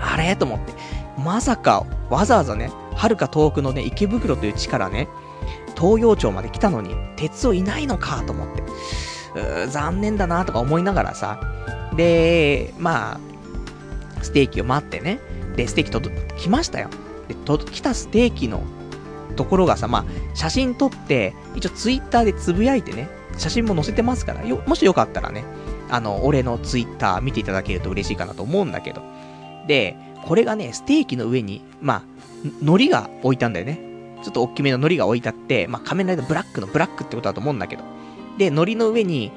[0.01, 0.37] あれ？
[0.37, 0.73] と思って。
[1.19, 5.09] まさか、わざわざね、はるか遠くのね、池袋という地からね、
[5.77, 8.63] 東洋町まで来たのに、鉄をいないのかと思って。
[8.63, 11.41] うー残念だなとか思いながらさ。
[11.97, 13.21] で、まあ、
[14.23, 15.21] ステーキを待ってね。
[15.57, 16.89] で、ステーキ届、来ましたよ。
[17.29, 18.63] で、と、来たステーキの
[19.41, 25.45] ところがさ、まあ、写真撮って、一応ツイッターでつぶやいてね、写真も載せてますから、よ、もしよかったらね、
[25.89, 29.01] あの、俺のツイッター見ていただけると嬉しいかなと思うんだけど。
[29.67, 32.03] で、これがね、ステーキの上に、まあ、
[32.61, 33.81] 海苔が置いたんだよね。
[34.23, 37.85] ちょっと大きめの海苔が置いてあって、まあ、仮面ライダーブラックのブラックってことだと思うんだけど。
[38.37, 39.33] で、海苔の上に、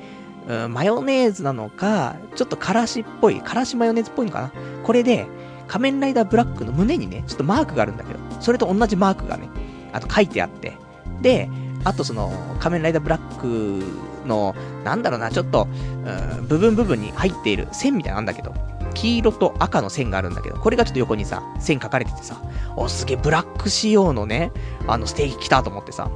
[0.50, 4.52] うん、マヨネーズなのか、ちょっとからしっぽい、からしマヨネーズっぽいのかな。
[4.84, 5.26] これで、
[5.68, 9.50] 仮面ライダーブラックの胸にね、ちょっとマークがあるんだけど、それと同じマークがね、
[9.93, 10.73] あと書いてあって、
[11.21, 11.49] で、
[11.84, 15.67] あとその、仮面ライダーブラックの、なんだろうな、ちょっと、
[16.06, 18.53] うん、部分部分に入っている線みたいなんだけど、
[18.93, 22.41] 黄色と赤の線があるんだけど、これがちょっと横にさ、線書かれててさ、
[22.75, 24.51] お、すげえ、ブラック仕様のね、
[24.88, 26.10] あの、ステーキ来たと思ってさ。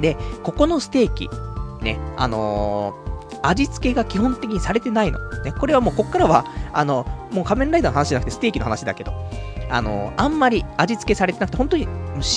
[0.00, 1.30] で、ここのステーキ、
[1.80, 5.18] ね、あのー、味付けが基本的にされてないの。
[5.42, 9.12] ね、これはもうこっからは、あの、もう仮面ライダーの話じゃなくてステーキの話だけど、
[9.70, 11.86] あの、あんまり味付けされてなくて、本当に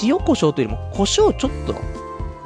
[0.04, 1.76] 塩胡椒というよりも胡椒ちょっと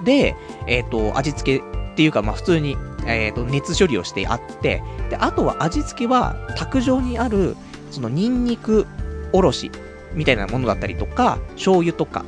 [0.04, 0.36] で、
[0.68, 7.56] えっ、ー、と、味付けっていうか、まあ普通に、えっ、と、熱処理をしてあって、で、あとは味付けは、卓上にある、
[7.92, 8.88] そのニンニク
[9.34, 9.72] おろし
[10.14, 12.26] みたいなものだったりとか、醤油とか、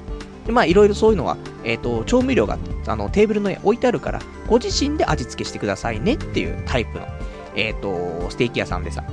[0.50, 7.08] まあいろいろそういうのは、えっ、ー、と、調味料があのテーブルの上置いてあるから、ご自身で味付けしてくださいねっていうタイプの、
[7.56, 9.04] えっ、と、ステーキ屋さんでさ。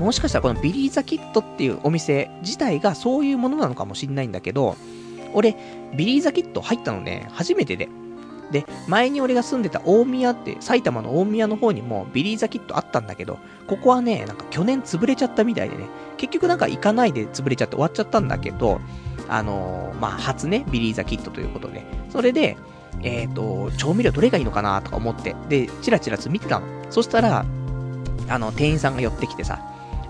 [0.00, 4.76] もしかしたらこのビリーザキットっていうお店自体がそういうものなのかもしんないんだけど、
[5.34, 5.56] 俺、
[5.94, 7.88] ビリーザキット入ったのね、初めてで。
[8.50, 15.86] で、前に俺が住んでた大宮って、埼玉の大宮の方にもビリーザキットあったんだけど、ここはね、なんか去年潰れちゃったみたいでね、
[16.16, 18.80] 結局なんか行かないで潰れちゃって終わっちゃったんだけど、
[19.28, 22.56] あのー、まあ、初ね、ビリーザキットということで、それで、
[23.02, 26.66] えっ、ー、と、調味料どれがいいのかなとか思って、で、チラチラと見てたの。
[26.90, 27.44] そしたら、
[28.28, 29.60] あの、店員さんが寄ってきてさ、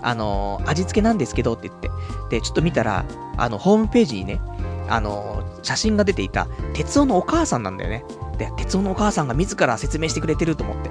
[0.01, 1.89] あの、味付けなんですけどって言って、
[2.29, 3.05] で、ちょっと見たら、
[3.37, 4.41] あの、ホームページにね、
[4.89, 8.03] あの、写真が出ていた、哲夫のお母さんなんだよね。
[8.37, 10.89] で、哲夫のお母さんが自ら説明してくれてると思って。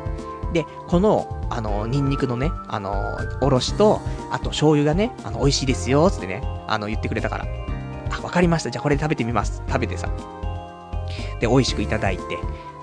[0.52, 7.46] で、この、あの、ニンニクのね、あの、おろしと、あと醤油がね、あの、美味しいですよ、つってね、あの、言ってくれたから。
[8.10, 8.70] あ、わかりました。
[8.70, 9.62] じゃあこれ食べてみます。
[9.68, 10.08] 食べてさ。
[11.40, 12.22] で、美味しくいただいて。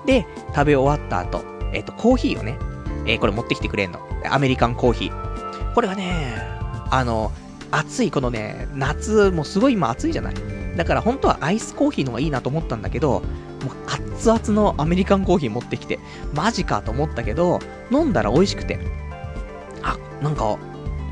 [0.06, 2.58] で、食べ終わった後、えっ、と、コーヒーをね、
[3.06, 4.00] えー、これ持ってきてくれんの。
[4.30, 5.27] アメリカンコーヒー。
[5.74, 6.36] これがね、
[6.90, 7.32] あの、
[7.70, 10.34] 暑いこのね、夏、もうすごい今暑いじゃない。
[10.76, 13.24] だから本当はアイスコーヒーの方がいいなと思ったんだけど、もう
[14.16, 15.98] 熱々のアメリカンコーヒー持ってきて、
[16.32, 18.78] マジかと思ったけど、飲んだら美味しくて、
[19.82, 20.56] あ、なんか、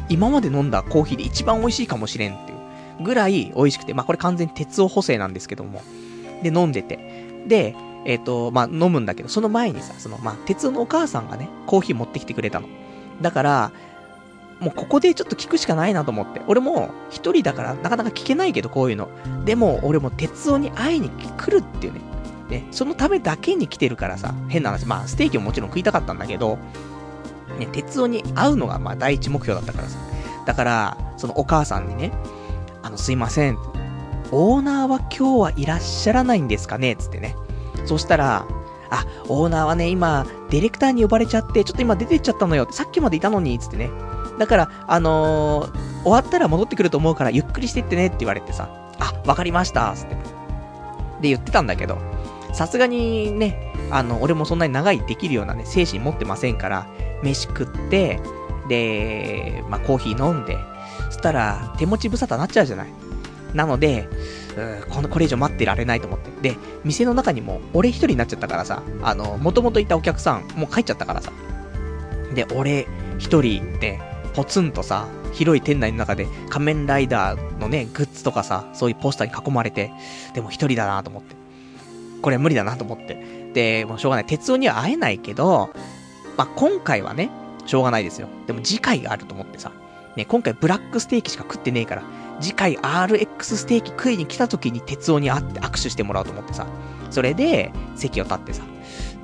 [0.09, 2.55] 今まで飲んだコーヒーで一番美味しいかもしれんってい
[3.01, 5.83] うぐらい美味しくて、まあこれ完全に鉄を補正なんですけども、
[6.42, 12.69] で、飲んでて、で、えっ、ー、と、まあ飲むんだけど、その前にさ、その、まあ鉄のお母さんがね、コーヒー持ってきてくれたの。
[13.21, 13.73] だから、
[14.61, 16.40] もうここでちょっと聞くしかないなと思って。
[16.47, 19.09] 俺も一人だからなかなか聞けないけど、こういうの。
[19.45, 22.01] でも、俺も鉄夫に会いに来るっていうね。
[22.49, 24.87] ね、そのためだけに来てるからさ、変な話。
[24.87, 26.59] まあ、ステーキももちろん食いたかったんだけど、
[27.59, 29.99] ね、鉄夫に会うのがまあ第一目標だったからさ。
[30.47, 32.12] だから、そのお母さんにね、
[32.83, 33.59] あの、すいません。
[34.31, 36.97] オーナーは今日はいらっしゃらないんですかね？
[36.97, 37.35] つってね。
[37.85, 38.47] そしたら、
[38.90, 42.69] あ、オーナーはね、今、ディレクターに呼ばれちゃって、ちょっと今出てっちゃったのよ。
[42.71, 43.90] さっきまでいたのに、つってね。
[44.38, 48.68] だから、あのー、終わったら戻ってくると思うからゆっくりしてってねって言われてさ、
[48.99, 50.14] あ、わかりました、つって。
[51.20, 51.99] で、言ってたんだけど、
[52.53, 56.87] さすがにね、あの、俺もそんなに長いできるようなね、精神持ってませんから、
[57.22, 58.20] 飯食って、
[58.68, 60.59] で、まあ、コーヒー飲んで、
[61.07, 62.88] そしたら、手持ち無沙汰になっちゃうじゃない。
[63.55, 64.09] なので、
[64.90, 66.31] この、これ以上待ってられないと思って。
[66.51, 71.33] で、店の中にも、俺一人になっちゃったからさ、あの、もともといたお客さん、もう帰っちゃったからさ。
[72.35, 72.87] で、俺
[73.18, 74.01] 一人で、
[74.37, 79.90] ポツンとさ、広い店内の中で仮面ライダーのね、グッズとかさ、そういうポスターに囲まれて、
[80.35, 81.35] でも一人だなと思って。
[82.20, 83.51] これ無理だなと思って。
[83.55, 84.27] で、もうしょうがない。
[84.27, 85.70] 鉄夫には会えないけど、
[86.37, 87.31] まあ、今回はね、
[87.64, 88.29] しょうがないですよ。
[88.46, 89.72] でも次回があると思ってさ。
[90.16, 92.03] ね、今回ブラックステーキしか食ってねえから、
[92.38, 96.66] 次回 RX ステーキ食いに来た時に鉄夫に会って握手してもらおうと思ってさ。
[97.11, 98.64] それで、席を立ってさ。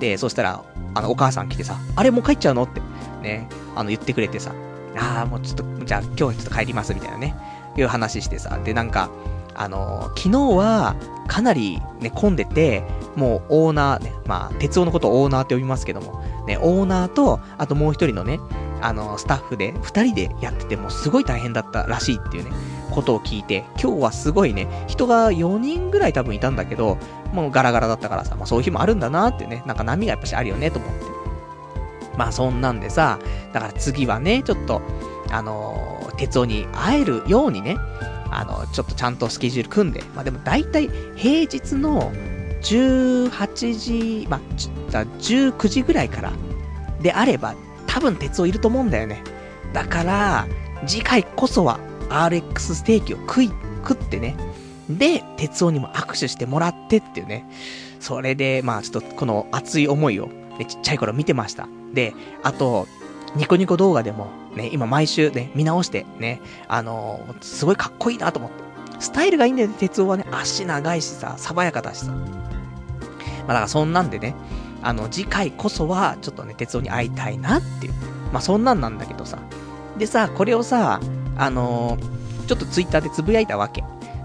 [0.00, 2.80] で、そしたら、あの、お母さん来てさ、あれもう帰っちゃうのって、
[3.22, 4.54] ね、あの、言ってくれてさ。
[4.96, 7.34] ああ、もうちょっと、じゃあ今日はちょっと帰りますみたいなね、
[7.76, 9.10] いう話してさ、で、なんか、
[9.54, 10.96] あのー、昨日は、
[11.28, 12.84] かなりね、混んでて、
[13.16, 18.40] もうオーナーね、まあ、鉄夫のことをオーナーって呼びますけども、ね、オーナーと、あともう一人のね、
[18.80, 22.50] あのー、スタッフで、二人でやってて、もうすごい大変だったらしいっていうね、
[22.92, 26.98] ことを聞いて、今日はすごいね、人が4人ぐらい多分いたんだけど、
[27.32, 31.04] もうガラガラだったからさ、まあそういう日もあるんだなってね、なんか波がやっぱしあるよね、と思って。
[32.22, 33.18] まあそんなんでさ、
[33.52, 34.80] だから次はね、ちょっと、
[35.32, 37.76] あのー、鉄夫に会えるようにね、
[38.30, 42.12] あの、ちょっとちゃんとスケジュール組んで、まあでも大体平日の
[42.62, 44.40] 18時、まあ、
[45.18, 46.32] 19時ぐらいから
[47.00, 47.56] であれば、
[47.88, 49.24] 多分鉄夫いると思うんだよね。
[49.72, 50.46] だから、
[50.86, 54.36] 次回こそは RX ステーキを食い、食ってね。
[54.88, 57.48] で、鉄夫にも握手してもらってっていうね。
[57.98, 60.28] それで、まあちょっとこの熱い思いを、
[60.68, 61.66] ちっちゃい頃見てました。
[61.92, 62.86] で、あと、
[63.36, 68.62] ニコニコ動画でも、ね、今毎週ね、見直して、ね、あのー、すごいかっこいいなと思って。
[69.00, 70.24] スタイルがいいんだよね、鉄夫はね。
[70.30, 72.12] 足長いしさ、爽やかだしさ。
[72.12, 74.34] まあだからそんなんでね、
[74.82, 77.94] あの、次回こそは、ちょっとね、鉄夫に会いたいなっていう。
[78.32, 79.38] まあそんなんなんだけどさ。
[79.98, 81.00] でさ、これをさ、
[81.36, 83.82] あのー、ちょっとツイッターでつぶやいたわけ。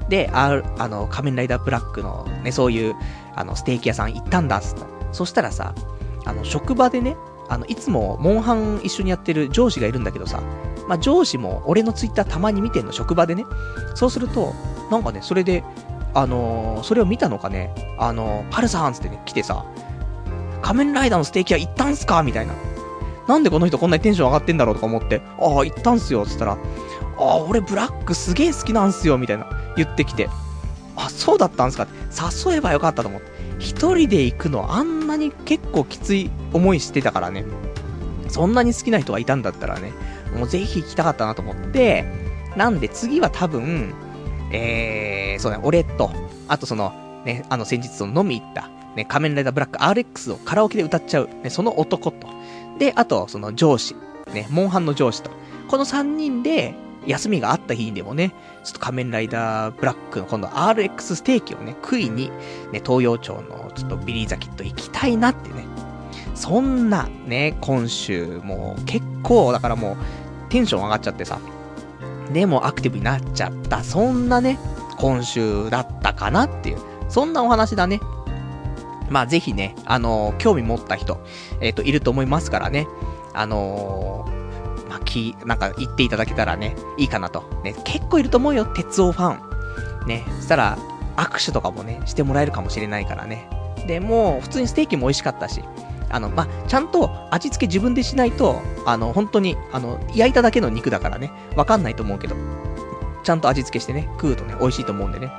[0.09, 2.95] で、ああの、仮面ライダーブラックのね、そういう、
[3.35, 4.85] あの、ステーキ屋さん行ったんだっつった。
[5.11, 5.73] そしたらさ、
[6.25, 7.15] あの、職場でね、
[7.49, 10.41] あの、いつも、モンハン一緒にやってる上司がいるんだけどさ、
[10.87, 13.45] まあ、上司も俺のツイッターたまに見てんの、職場でね。
[13.95, 14.53] そうすると、
[14.91, 15.63] なんかね、それで、
[16.13, 19.65] あのー、それを見たのかね、あのー、パルさんつってね、来てさ、
[20.61, 22.23] 仮面ライダーのステーキ屋行ったんすか？
[22.23, 22.53] みたいな。
[23.27, 26.57] なんでこの人こんなにテンション上がってんだろうとか思って、ああ、行ったんすよ、つったら、あ
[27.19, 30.29] あ、俺ブラックすげえ好きなんすよ、みたいな、言ってきて、
[30.95, 31.83] あ、そうだったんすか？
[31.83, 31.93] って、
[32.49, 33.27] 誘えばよかったと思って。
[33.59, 37.45] 一人で行くのあんなに結構きつい思いしてたからね。
[38.29, 39.91] そんなに好きな人がいたんだったらね、
[40.35, 42.05] もうぜひ行きたかったなと思って、
[42.55, 43.93] なんで次は多分、
[44.51, 46.11] えー、そうね、俺と、
[46.47, 46.93] あとその、
[47.25, 52.27] ね、あの先日その飲み行った、ね、仮面ライダーブラック RX をカラオケで歌っちゃう、ね、その男と、
[52.79, 53.95] で、あとその上司、
[54.33, 55.31] ね、モンハンの上司と、
[55.67, 56.73] この3人で、
[57.07, 62.29] 休みがあった日にでもね、ちょっと仮面ライダーブラックの今度 RX ステーキをね、食いに、
[62.71, 65.65] ね、東洋町のちょっとビリーザキット行きたいなってね。
[66.35, 69.97] そんなね、今週もう結構、だからもう
[70.49, 71.39] テンション上がっちゃってさ。
[72.33, 73.83] でもアクティブになっちゃった。
[73.83, 74.59] そんなね、
[74.97, 76.77] 今週だったかなっていう。
[77.07, 78.01] そんなお話だね。
[79.09, 81.23] まあぜひね、あのー、興味持った人、
[81.61, 82.85] えっ、ー、と、いると思いますからね。
[83.33, 84.36] あのー
[84.89, 87.43] まあ、き、なんか言っていただけたらね、いいかなと。
[87.63, 89.37] ね、結構いると思うよ、鉄オファ
[90.05, 90.07] ン。
[90.07, 90.77] ね、そしたら、
[91.15, 93.49] 握手とかもね、してもらえるかもしれないからね。
[93.87, 95.61] で、も、普通にステーキも美味しかったし、
[96.09, 102.35] あの、まあ、ちゃんと味付け自分でしないと、あの、本当に、あの、焼いただけの肉だからね、わかんないと思うけど、
[103.23, 105.31] ちゃんと味付けしてね、食うとね、美味しいと思うんでね。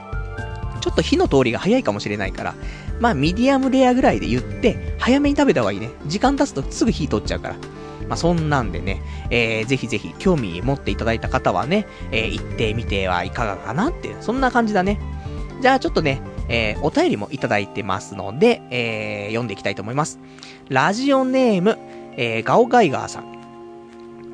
[0.81, 2.55] ちょっと火の通りが早いかもしれないから、
[3.01, 5.91] まあ、ミディアムレアぐらいで言って、早めに食べた方がいいね。
[6.07, 7.57] 時間経つとすぐ火通っちゃうから。
[8.09, 14.99] まあ、そんなんでね、えー、ぜひぜひ興味持っていただいた方はね、えー、行ってみてはいかがかなっていう、そんな感じだね。
[15.61, 20.19] じゃあちょっとね、えー、お便りもいただいてますので、えー、読んでいきたいと思います。
[20.69, 21.79] ラジオネーム、
[22.17, 23.39] えー、ガオガイガーさん。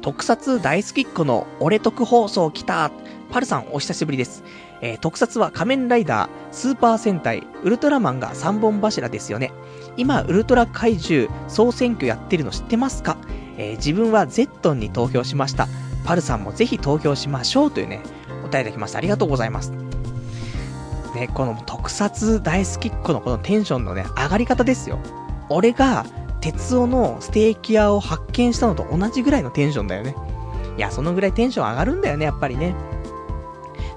[0.03, 2.91] 特撮大好きっ子の俺特放送来た。
[3.31, 4.45] パルさんお久しぶりです。
[4.81, 9.51] えー、特撮は仮面ライダー、スーパー戦隊、ウルトラマンが3本柱ですよね。
[9.97, 13.17] 今、ウルトラ怪獣総選挙やってるの知ってますか？
[13.57, 15.69] えー、自分はゼットンに投票しました。
[16.05, 19.73] パルさんもぜひ投票しましょうというね、お便りいただきましてありがとうございます。
[21.15, 24.99] ね、この特撮大好きっ子のこのテンションのね、上がり方ですよ。
[25.49, 26.05] 俺が、
[26.41, 30.15] 鉄夫のステーキ屋を発見したのと同じぐらいのテンションだよね。
[30.77, 32.75] いや、そのぐらいテンション上がるんだよね、やっぱりね。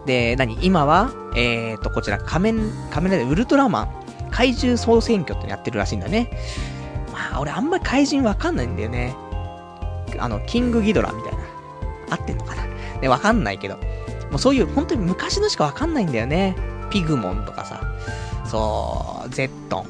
[0.05, 3.89] で、何今は、えーと、こちら、仮面、仮面ライダーウルトラマン、
[4.31, 6.31] 怪獣総選挙ってやってるらしいんだね。
[7.11, 9.15] まあ、俺あんまり怪人わかんないんだよね。
[10.19, 11.39] あの、キングギドラみたいな。
[12.09, 12.63] 合ってんのかな？
[13.01, 13.75] ね、わかんないけど。
[14.31, 16.55] もうそういう、本当に昔のしかわかんないんだよね。
[16.89, 17.81] ピグモンとかさ。
[18.45, 19.85] そう、ゼットン。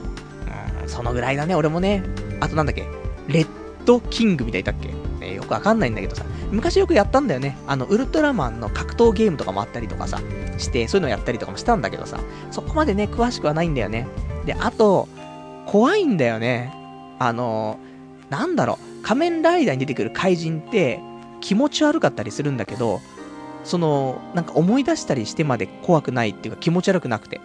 [0.83, 2.03] うん、そのぐらいだね、俺もね。
[2.39, 2.87] あとなんだっけ、
[3.27, 3.47] レッ
[3.85, 6.25] ドキングみたいだっけ、ね、よくわかんないんだけどさ。
[6.51, 7.57] 昔よくやったんだよね。
[7.67, 10.21] あの、ウルトラマンの格闘ゲームとかもあったりとかさ、
[10.57, 12.19] して、そういうのやったりとかもしたんだけどさ、
[12.51, 14.07] そこまでね、詳しくはないんだよね。
[14.45, 15.07] で、あと、
[15.65, 16.73] 怖いんだよね。
[17.19, 17.79] あの、
[18.29, 20.99] なんだろう、仮面ライダーに出てくる怪人って
[21.41, 23.01] 気持ち悪かったりするんだけど、
[23.63, 27.41] その、なんか思い出したりしてまで怖くないっていうか気持ち悪くなくて。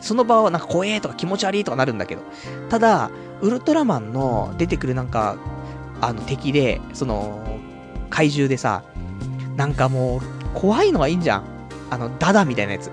[0.00, 2.22] その場はなんか怖えとか気持ち悪いとかなるんだけど。
[2.70, 3.10] ただ、
[3.42, 5.36] ウルトラマンの出てくるなんか、
[6.00, 7.58] あの敵で、その、
[8.08, 8.82] 怪獣でさ、
[9.56, 10.20] なんかもう、
[10.54, 11.44] 怖いのはいいんじゃん。
[11.90, 12.90] あの、ダダみたいなやつ。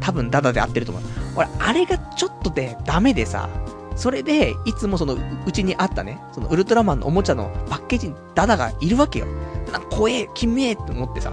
[0.00, 1.04] 多分ダダで合ってると思う。
[1.34, 3.48] 俺、あれがちょっとでダメでさ、
[3.96, 5.16] それで、いつもその、
[5.46, 9.26] うちにあったね、そのウルトラマンのおもちゃのパッケージにダダがいるわけよ。
[9.72, 11.32] なんか怖え、きめえって思ってさ。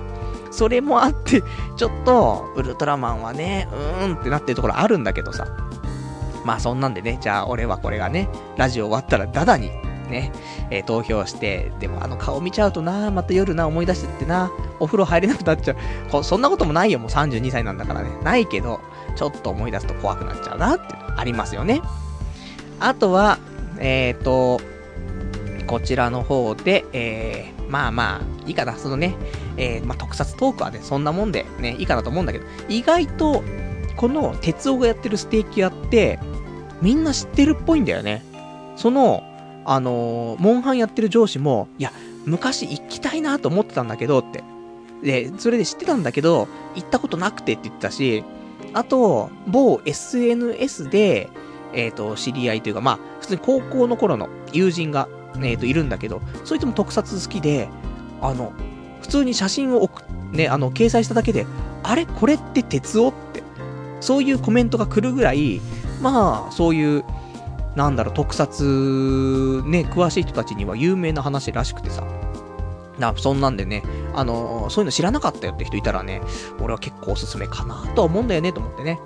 [0.50, 1.42] それもあって、
[1.76, 5.48] ちょっと、ウルトラマンはね、うーんってなってるところあるんだけどさ。
[6.46, 9.70] まあそんなんでね、じゃあ俺はこれがね、ラジオ終わったらダダに、
[10.10, 10.32] ね、
[10.70, 15.76] えー、投票して、でもあの顔見ちゃうとな、また夜な思い出してってな、お風呂入れなくなっちゃ
[16.14, 16.24] う。
[16.24, 18.10] そんなこともないよ、もう32歳なんだからね。
[18.24, 18.80] ないけど、
[19.16, 21.82] ちょっと思い出すと怖くなっちゃうなってありますよね。
[22.84, 23.40] あとは、
[23.80, 24.60] えっ、ー、と、
[25.68, 29.16] こちらの方で、えー、まあまあ、いいかな、そのね、
[29.56, 33.42] えー、まあ特撮トークはね、そんなもんでね、いいかなと思うんだけど、意外と、
[33.96, 36.20] この哲夫がやってるステーキ屋って、
[36.82, 38.22] みんな知ってるっぽいんだよね。
[38.76, 39.24] その、
[39.64, 41.94] あのー、モンハンやってる上司も、いや、
[42.26, 44.44] 昔行きたいなと思ってたんだけどって。
[45.04, 48.26] で、それで知ってたんだけど、行ったことなくてって言ってたし、
[48.74, 51.30] あと、某 SNS で、
[51.74, 55.08] えっ、ー、と、知り合いというか、まあ、普通に高校の頃の友人が、
[55.38, 57.70] えっ、ー、と、いるんだけど、そいつも特撮好きで、
[58.22, 58.54] あの、
[59.02, 60.02] 普通に写真を送
[60.32, 61.46] ね、あの、掲載しただけで、
[61.84, 62.06] あれ？
[62.06, 63.44] これって鉄夫って、
[64.02, 65.62] そういうコメントが来るぐらい、
[66.02, 67.06] まあ、そういう、
[67.76, 72.04] なんだろう、特撮、ね、詳しい人たちには有名な話らしくてさ。
[73.00, 76.22] な、そんなんでね、あの、そういうの知らなかったよって人いたらね、
[76.62, 79.00] 俺は結構おすすめかなとは思うんだよね、と思ってね。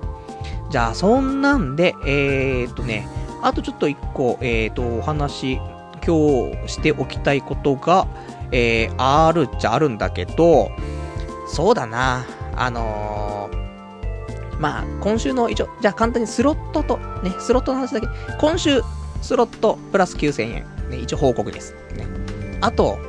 [0.70, 3.08] じゃあ、そんなんで、えー、っとね、
[3.42, 5.60] あとちょっと一個、えー、っと、お話、
[6.06, 8.08] 今日しておきたいことが、
[8.52, 10.70] えー、あるっちゃあるんだけど、
[11.48, 18.08] そうだな、あのー、まあ、今週の一応、じゃあ簡単にスロットと、ね、スロットの話だけ、
[18.40, 18.82] 今週、
[19.22, 21.74] スロットプラス9000円、ね、一応報告です。
[21.96, 22.08] ね。
[22.62, 23.00] あと、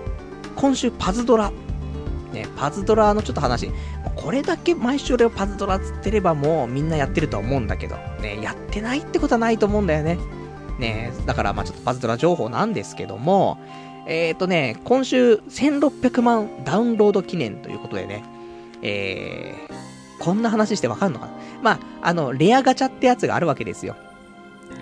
[0.56, 1.50] 今週パズドラ、
[2.32, 3.70] ね、パズドラのちょっと話、
[4.22, 10.18] これだけ毎週俺はパズドラつってればもうみんなやってるとは思うんだけど、ね、やってないってことはないと思うんだよね。
[10.78, 13.58] ね、だからまあちょっとパズドラ情報なんですけども、
[14.06, 18.24] えっ、ー、とね、今週1600万ダウンロード記念ということでね、
[18.82, 21.32] えー、こんな話してわかるのかな。
[21.62, 23.96] まあ、あの、レアガチャってやつがあるわけですよ。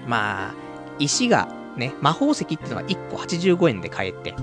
[0.07, 0.55] まあ、
[0.99, 4.34] 石がね、魔法石っていうのが1個85円で買えて、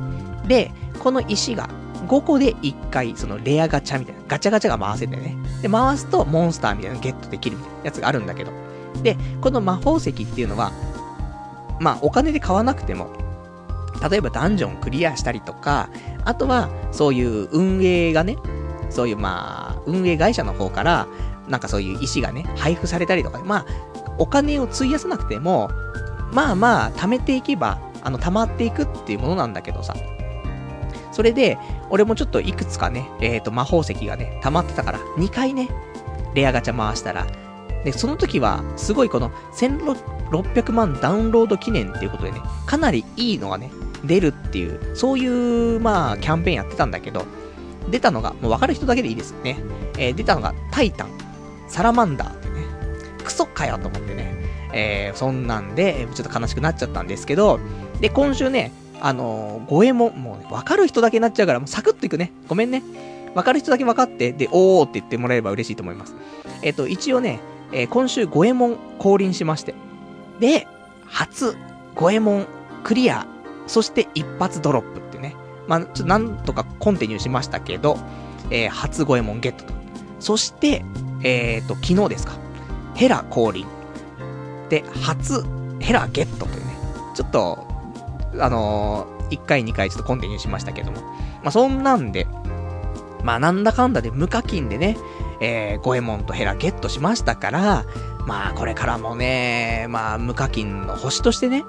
[0.47, 1.69] で、この石が
[2.07, 5.35] 5個で1回、そのレアガチャみたいな、ガチャガチャが回せてね。
[5.61, 8.51] で、回すとモンスターみたいなのゲットできるみたいなやつがあるんだけど。
[9.01, 10.71] で、この魔法石っていうのは、
[11.79, 13.09] まあ、お金で買わなくても、
[14.09, 15.89] 例えばダンジョンクリアしたりとか、
[16.25, 18.37] あとは、そういう運営がね、
[18.89, 21.07] そういうまあ、運営会社の方から、
[21.47, 23.65] なんかそういう石がね、配布されたりとか、まあ、
[24.17, 25.69] お金を費やさなくても、
[26.31, 29.95] まあまあ、貯めていけば、あの、溜まっていくっていうものなんだけどさ。
[31.13, 31.57] それで、
[31.89, 35.69] 俺もちょっといくつかね、えっ、ー、と、魔法石がね、溜まってたから、2回ね、
[36.33, 37.27] レアガチャ回したら、
[37.85, 43.69] で、その時は、すごいこの、1600万ダウンロード記念っていうことでね、かなりいいのがね、
[44.03, 47.25] 出るっていう、そういう、まあ、キャンペーンやってたんだけど、
[47.91, 49.57] 出たのが、もう分かる人だけでいいですね。
[49.99, 51.09] えー、出たのが、タイタン、
[51.67, 52.65] サラマンダーってね、
[53.23, 54.33] クソかよと思ってね、
[54.73, 57.59] えー、そんなんで、ちょっと悲しくなっちゃったんですけど、
[57.99, 62.31] で、今週ね、あのー、五右衛門、もう、ね、分かる人だけになっちゃうから、もうサクッといくね。
[62.47, 62.81] ごめんね。
[63.33, 66.15] 分かる人だけ分かって、で、おーって言ってもらえれば嬉しいと思います。
[66.61, 67.39] えっ、と、一応ね、
[67.71, 69.73] えー、今週五右衛門降臨しまして。
[70.39, 70.67] で、
[71.05, 71.55] 初、
[71.95, 72.45] 五右衛門
[72.83, 73.27] クリア、
[73.67, 75.35] そして一発ドロップってね。
[75.67, 77.97] まあ、ちょっとなんとかコンティニューしましたけど、
[78.49, 79.73] えー、初五右衛門ゲットと。
[80.19, 80.85] そして、
[81.23, 82.33] えっ、と、昨日ですか。
[82.95, 83.65] ヘラ降臨。
[84.69, 85.43] で、初、
[85.79, 86.77] ヘラゲットというね。
[87.15, 87.72] ちょっと、
[88.39, 91.01] あのー、1回2回ちょっとコンティニューしましたけども。
[91.43, 92.27] まあ、そんなんで、
[93.23, 94.97] まあ、なんだかんだで無課金でね、
[95.39, 97.85] えー、ゴエモンとヘラゲットしましたから、
[98.25, 101.63] まあ、これからもね、まあ、無課金の星としてね、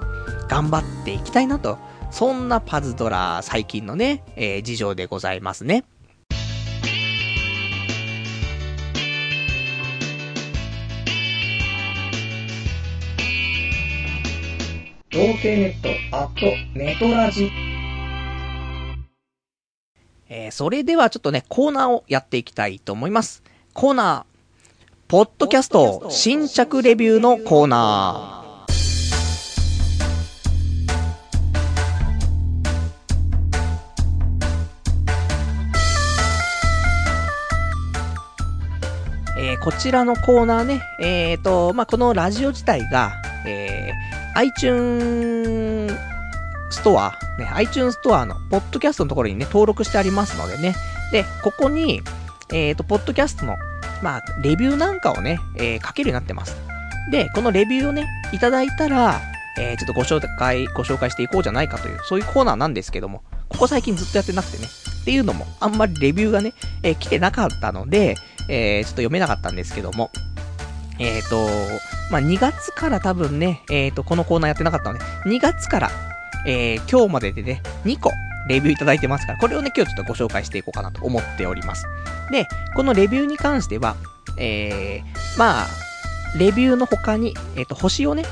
[0.47, 1.77] 頑張っていきたいなと。
[2.11, 5.83] そんなパズドラ最近のね、えー、事情でございますね。
[15.15, 17.49] 童貞ネット、アット、ネトラジ。
[20.27, 23.41] えー、それではちょっとね、コーナーをやっていきたいと思います。
[23.73, 28.45] コーナー、ポッドキャスト新着レビューのコーナー。
[39.39, 43.13] えー、こちらのコーナーね、えっ、ー、と、まあ、このラジオ自体が、
[43.47, 45.95] えー、iTunes
[46.69, 50.75] ストア、ね、iTunes ストアの、ポッドキャストのところにね、登録してありますのでね。
[51.11, 52.01] で、ここに、
[52.51, 53.55] えっ、ー、と、ポッドキャストの、
[54.01, 56.57] まあ、レビューなんかをね、えー、書けるようになってます。
[57.11, 59.21] で、このレビューをね、いただいたら、
[59.57, 64.67] えー、ちょっとご紹介、ご紹介していこうじゃないかという、そういうコーナーなんですけども、ここ最近ずっとやってなくてね。
[65.01, 68.15] っていうのも、あんまりレビューがね、えー、来てなかったので、
[68.49, 70.11] えー、ちょっと読めなかったんですけども、
[70.99, 71.47] えっ、ー、と、
[72.11, 75.89] まあ、2月から多分ね、えっ、ー、と、このコーナーやってなかったので、2月から、
[76.47, 78.11] えー、今日まででね、2個、
[78.47, 81.85] レビューいただいてますから、これをね、今日ちょっとご紹介していこうかなと思っております。
[82.31, 83.95] で、このレビューに関しては、
[84.37, 85.67] えー、まあ、
[86.37, 88.23] レビューの他に、えっ、ー、と、星をね、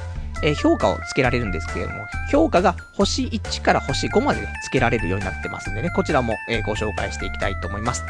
[0.44, 8.04] えー、評価をつけられるんですけれども、評価が星1から星5まで、ね、付けられるようになってますんでね、こちらも、えー、ご紹介していきたいと思います。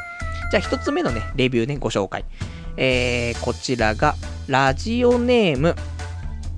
[0.51, 2.25] じゃあ一つ目のね、レビューね、ご紹介。
[2.77, 4.15] えー、こちらが、
[4.47, 5.75] ラジオネーム、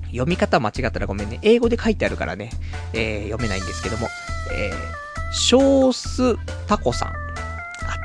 [0.06, 1.38] 読み方間違ったらごめんね。
[1.42, 2.50] 英語で書いてあるからね、
[2.92, 4.08] えー、読めないんですけども、
[4.52, 7.08] えー、ショースタコさん。
[7.08, 7.14] 合っ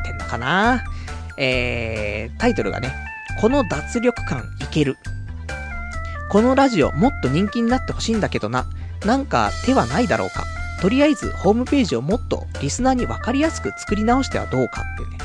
[0.06, 0.84] てんのかな？
[1.38, 2.94] えー、タイトルがね、
[3.40, 4.98] この脱力感いける。
[6.30, 8.66] このラジオもっと人気になってほしいんだけどな。
[9.06, 10.46] なんか手はないだろうか。
[10.82, 15.18] とりあえずホームページをもっとリスナーにわかりやすく作り直してはどうかっていうね、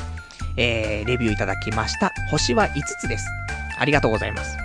[0.57, 2.13] えー、レビューいただきました。
[2.29, 3.27] 星は5つです。
[3.77, 4.57] ありがとうございます。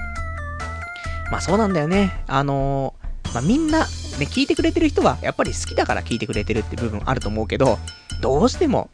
[1.31, 2.25] まあそうなんだよね。
[2.27, 3.87] あのー、まあみんな、ね、
[4.21, 7.79] 聞いてくれてる人はやっぱり好きだから聞いてくれてるって部分あると思うけど、
[8.21, 8.91] どうしても、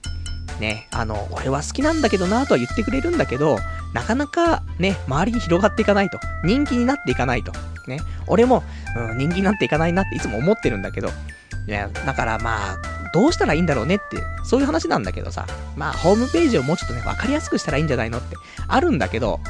[0.61, 3.59] ね、あの、俺は好きなんだけどなとは言ってくれるんだけど、
[3.95, 6.19] なかなかね、周りに広がっていかないと。
[6.45, 7.53] 人気になっていかないと。
[7.87, 8.01] ね。
[8.27, 8.63] 俺も、
[8.97, 11.11] うん、人気になっていかないなっていつも思ってるんだけど。
[11.69, 12.79] ね、だからまあ、
[13.13, 15.47] どうしたらいいんだろうねって、そういう話なんだけどさ。
[15.77, 19.41] まあ、ホームページをもうちょっとね、わかりやすくしたらいいんじゃないのって、あるんだけど、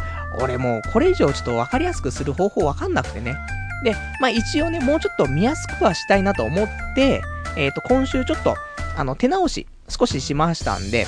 [0.42, 3.36] 俺もうこれ以上ちょっとわかりやすくする方法わかんなくてね。
[3.84, 7.22] で、まあ一応ね、もうちょっと見やすくはしたいなと思って、
[7.56, 8.56] えっ、ー、と、今週ちょっと、
[8.96, 11.06] あの、手直し少ししましたんで、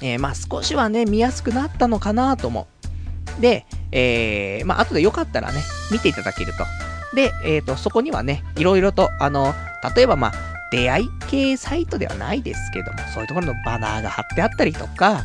[0.00, 2.66] えー、まあ少しはね、見やすくなったのかなと思
[3.38, 3.40] う。
[3.40, 6.64] で、えー、まあ後でよかったらね、見ていただけると。
[7.14, 9.54] で、えっ、ー、と、そこにはね、いろいろと、あの、
[9.96, 10.32] 例えばまあ、
[10.70, 15.24] 出会い系サイトではないですけども、そういうところのバナーが貼ってあったりとか、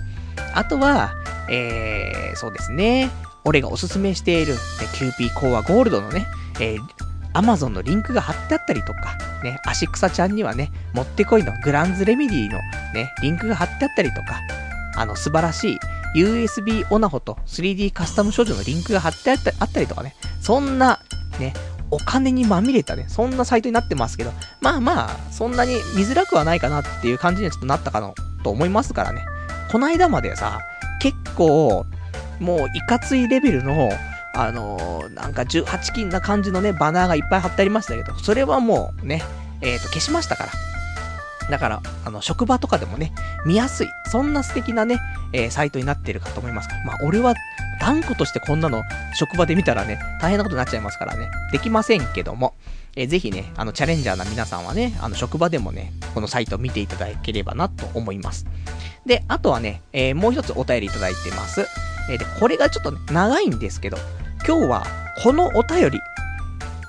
[0.54, 1.14] あとは、
[1.50, 3.12] えー、そうですね、
[3.44, 4.60] 俺がおすすめしている、ね、
[4.96, 6.26] キューピーコーワゴールドのね、
[6.60, 6.80] えー、
[7.34, 12.58] アマゾンのリンクが貼ってあったりとか、ね、足クサちゃんにはね、もってこいのグランズレメディの
[12.94, 14.40] ね、リンクが貼ってあったりとか、
[14.98, 15.80] あの、素晴らしい
[16.16, 21.02] USB オナホと 3D カスタム処女のリンクが貼ってあったりとかね、そんな、
[21.40, 21.54] ね、
[21.92, 24.32] お金にまみれたね、そんなサイトになってますけど、
[24.62, 28.14] まあまあ、そんなに見づらくはないかなっていう感じにはちょっとなったかな
[28.44, 29.26] と思いますからね。
[29.72, 30.60] こないだまでさ、
[31.02, 31.86] 結構、
[32.40, 33.90] もういかついレベルの、
[34.34, 39.24] あのー、なんか18金な感じのね、バナーがいっぱい貼ってありましたけど、それはもうね、
[39.62, 40.75] えっ、ー、と、消しましたから。
[41.50, 43.12] だから、あの、職場とかでもね、
[43.46, 45.00] 見やすい、そんな素敵なね、
[45.32, 46.70] えー、サイトになってるかと思います。
[46.86, 47.34] まあ、俺は、
[47.80, 48.84] 断固としてこんなの、
[49.14, 52.56] 職場で見たらね、大変なことになっちゃいますからね、できませんけども、
[52.96, 58.46] えー、ぜひね、あの、チャレンジャーな皆さんはね、あの、職場でもね、このサイトを見ていただければなと思います。
[59.06, 61.68] で、あとはね、えー、もう一つお便りいただいてます。
[62.10, 63.98] えー、で、これがちょっと、ね、長いんですけど、
[64.48, 64.86] 今日は、
[65.22, 66.00] このお便り、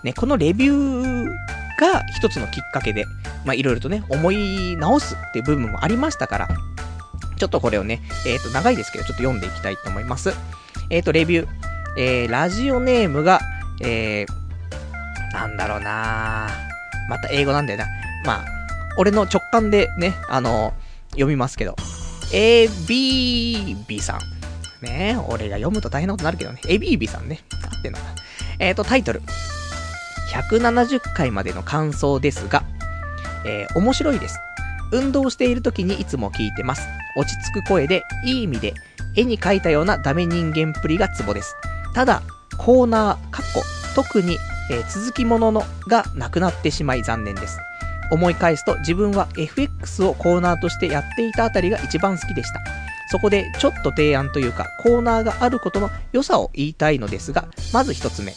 [0.04, 1.24] ね、このレビュー
[1.80, 3.04] が一つのきっかけで、
[3.47, 6.49] まあ、いろいろとね、思い直すっていう部分もありましたから、
[7.36, 10.32] ちょっとこれをね、えっ、ー、と、長いですけど、ちょっと読んでいきたいと思います。
[10.90, 11.49] えっ、ー、と、レビュー。
[11.99, 13.40] えー、ラジオネームが、
[13.80, 16.49] えー、なんだろうな
[17.09, 17.86] また英語なんだよな。
[18.24, 18.44] まあ、
[18.99, 20.74] 俺の直感でね、あの
[21.12, 21.74] 読みますけど。
[22.32, 24.20] ABB さん。
[24.84, 26.61] ね俺が読むと大変なことになるけどね。
[26.64, 27.40] ABB さんね。
[27.64, 28.14] 合ってんのかな。
[28.59, 29.22] えっ、ー、と、タイトル。
[30.34, 32.64] 170回までの感想ですが、
[33.47, 34.38] えー、面白いです。
[34.92, 36.86] 運動している時にいつも聞いてます。
[37.16, 38.74] 落ち着く声で、いい意味で、
[39.16, 41.57] 絵に描いたようなダメ人間っぷりがツボです。
[41.94, 42.22] ただ、
[42.59, 44.36] コーナー、カッ、特に、
[44.70, 47.59] えー、続きもののがなくなってしまい残念です。
[48.11, 52.61] 思い返すと自分は FX をコーナーとしてやっていたあたりが一番好きでした。
[53.09, 58.32] そこでちょっと提案というかコーナーがあることの良さを言いたいのですが、まず一つ目。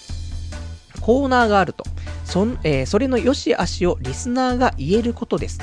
[1.02, 1.84] コーナーがあると、
[2.26, 5.60] そ,、えー、それの良し悪しをリスナーが言えることです。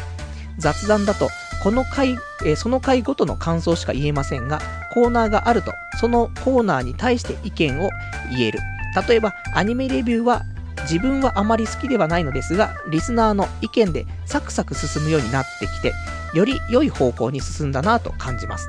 [0.59, 1.29] 雑談だと、
[1.63, 2.13] この回、
[2.45, 4.61] えー、その回ごとの感想しか言えませんが、
[4.95, 7.91] コーナーがあると、そのコーナーに対して意見を
[8.31, 8.61] 言える。
[9.09, 10.43] 例えば、アニメレビューは
[10.83, 15.93] 自分はあまり好きではないのですが、リスナーの意見でサクサク進むようになってきて、
[16.35, 18.69] より良い方向に進んだなと感じます。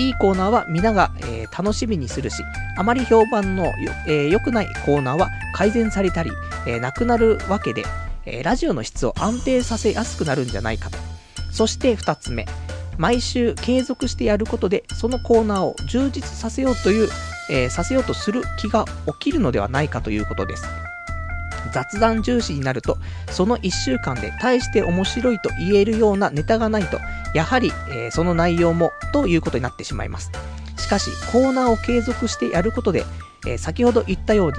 [0.00, 2.42] いいコーナーは皆が、えー、楽しみにするし、
[2.78, 6.30] あまり評判の良、えー、くないコーナーは改善されたり、
[6.66, 7.84] えー、なくなるわけで、
[8.24, 10.96] えラジオの質を安定させやすくなるんじゃないかと。
[11.50, 12.46] そして2つ目。
[12.96, 17.08] 毎週継続してやることで、そのコーナーを充実させようという、
[17.50, 18.86] えさせようとする気が
[19.20, 20.64] 起きるのではないかということです。
[21.72, 22.98] 雑談重視になると、
[23.30, 26.98] その1週間で大して面白いと言えるようなネタがないと、
[27.34, 30.30] やはり、えー、その内容もということになってしまいます。
[30.76, 33.04] しかし、コーナーを継続してやることで、
[33.46, 34.54] えー、先ほど言ったように、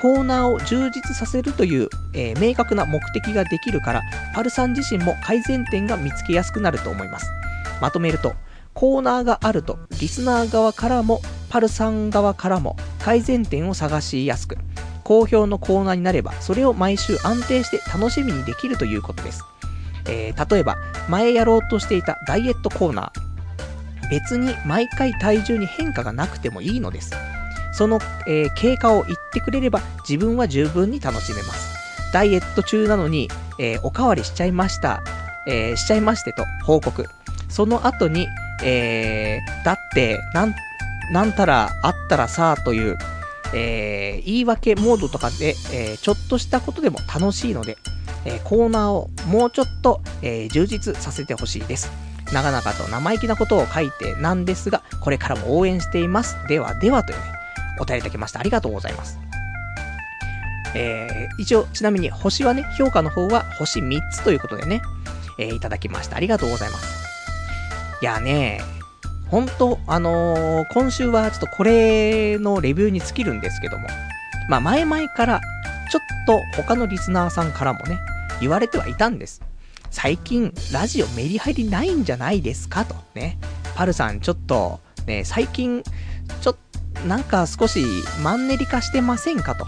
[0.00, 4.02] コーナーを充実させるという、えー、明確な目的ができるから、
[4.34, 7.30] パルさん自身も改善点が見つけやすくなると思います。
[7.80, 8.34] まとめると、
[8.74, 14.58] コーナーがあると、リスナー側からも、パルさん側からも改善点を探しやすく、
[15.06, 19.44] 好評のコーナーになれば、それを毎週安定して楽しみにできるということです。
[20.08, 20.76] えー、例えば、
[21.08, 24.10] 前やろうとしていたダイエットコーナー。
[24.10, 27.12] 別に毎回体重に変化がなくてもいいのです。
[27.72, 32.12] その、えー、経過を言ってくれれば自分は十分に楽しめます。
[32.12, 33.28] ダイエット中なのに、
[33.60, 35.02] えー、おかわりしちゃいました。
[35.46, 37.06] えー、しちゃいましてと報告。
[37.48, 38.26] その後に、
[38.64, 40.54] えー、だって、なん、
[41.12, 42.96] なんたらあったらさ、という、
[43.54, 47.78] えー、言い訳モードとかで、えー、ちょっとしたことでも楽しいので、
[48.24, 51.90] えー、コーナーをもうちょっと、え、充実させてほしいです。
[52.32, 56.36] 長々と生意気なことを書いてなんですが、これからも応援しています。
[56.48, 57.24] ではではというね、
[57.80, 58.40] お便りいただきました。
[58.40, 59.18] ありがとうございます。
[60.74, 64.82] え、一応、ちなみに星はね、評価の方は星3つということでね、
[65.38, 66.16] え、いただきました。
[66.16, 67.06] ありがとうございます。
[68.02, 68.60] いやね、
[69.30, 73.88] ほんと、あのー、今週はちょっとこれのレビューに尽きるんですけども、
[74.48, 75.40] まあ前々から、
[75.90, 77.98] ちょっと他のリスナーさんからもね、
[78.40, 79.42] 言われてはいたんです。
[79.90, 82.84] 最近、ラジオメリハリないんじゃないですか？
[82.84, 82.94] と。
[83.14, 83.38] ね。
[83.74, 85.82] パルさん、ちょっと、ね、最近、
[86.40, 86.56] ちょっ
[86.94, 87.84] と、なんか少し
[88.22, 89.54] マンネリ化してませんか？
[89.54, 89.66] と。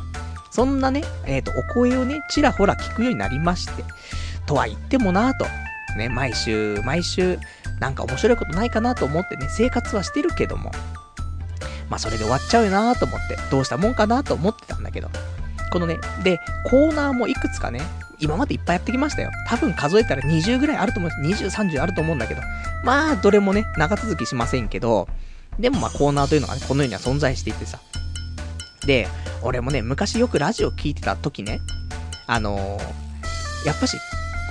[0.50, 3.84] そんなね、えっ、ー、と、お声をね、ちらほら聞くようになりまして。
[4.46, 5.46] とは言ってもなぁと。
[5.96, 7.38] ね、毎週、毎週、
[7.80, 10.70] なんか面白いことないかなと思ってね、生活はしてるけども。
[11.88, 15.10] まあ、それで終わっちゃうよなと思って、どうしたもんかなと思ってたんだけど。
[15.72, 17.80] このね、で、コーナーもいくつかね、
[18.20, 19.30] 今までいっぱいやってきましたよ。
[19.46, 21.44] 多分数えたら20ぐらいあると思うんです。
[21.44, 22.42] 20、30あると思うんだけど。
[22.84, 25.08] まあ、どれもね、長続きしませんけど、
[25.58, 27.80] でもまあコーナーというのがね、この世には存在していてさ。
[28.86, 29.08] で、
[29.42, 31.60] 俺もね、昔よくラジオ聞いてた時ね、
[32.26, 33.96] あのー、やっぱし、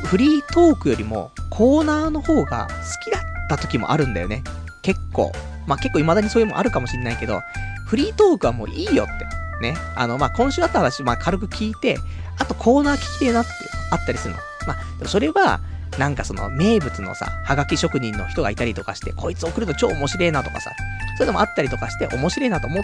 [0.05, 4.43] フリートークよりもコーナーの方が好きだった時もあるんだよね。
[4.81, 5.31] 結構。
[5.65, 7.41] まあ結構未だにそういうのもあるかもしれないけど、
[7.85, 9.27] フリートークはもういいよって。
[9.61, 9.75] ね。
[9.95, 11.97] あの、まあ今週あった話、まあ軽く聞いて、
[12.37, 13.51] あとコーナー聞きてえなって
[13.91, 14.39] あったりするの。
[14.67, 15.59] まあ、でもそれは、
[15.97, 20.71] なんかその名物のさ、はがき職人の人がいたりとかして、こいつ送ると超面白いなとかさ、
[21.17, 22.83] そういうのもあったりとかして面白いなと思っ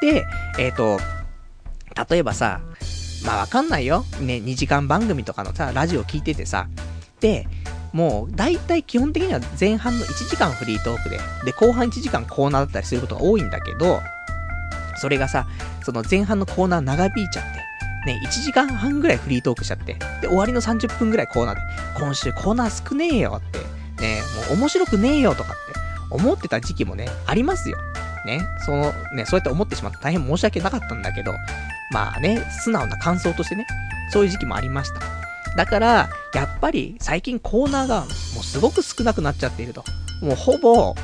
[0.00, 0.12] て。
[0.12, 0.26] で、
[0.58, 1.00] えっ、ー、と、
[2.10, 2.60] 例えばさ、
[3.24, 4.04] まあわかんないよ。
[4.20, 6.68] ね、2時間番組とかのさ、ラジオ聞いててさ、
[7.20, 7.46] で、
[7.92, 14.00] もう、大体基本的には前半の1時間フリートークで、で、後半1時間コーナーだったりすることが多いんだけど、
[14.96, 15.46] それがさ、
[15.84, 21.60] その前半のコーナー長引いちゃって、ね、1時間半ぐらいフリートークしちゃって、で、終わりの30分ぐらいコーナーで、
[21.98, 23.58] 今週コーナー少ねえよって、
[24.02, 25.66] ね、もう面白くねえよとかって。
[26.10, 27.78] 思ってた時期もね、ありますよ。
[28.24, 31.32] ね、その、ね、そうやって思ってしまって大変申し訳なかったんだけど、
[31.90, 33.66] まあね、素直な感想としてね、
[34.10, 35.00] そういう時期もありました。
[35.56, 38.08] だから、やっぱり最近コーナーがもう
[38.44, 39.84] すごく少なくなっちゃっていると。
[40.20, 40.94] もうほぼ、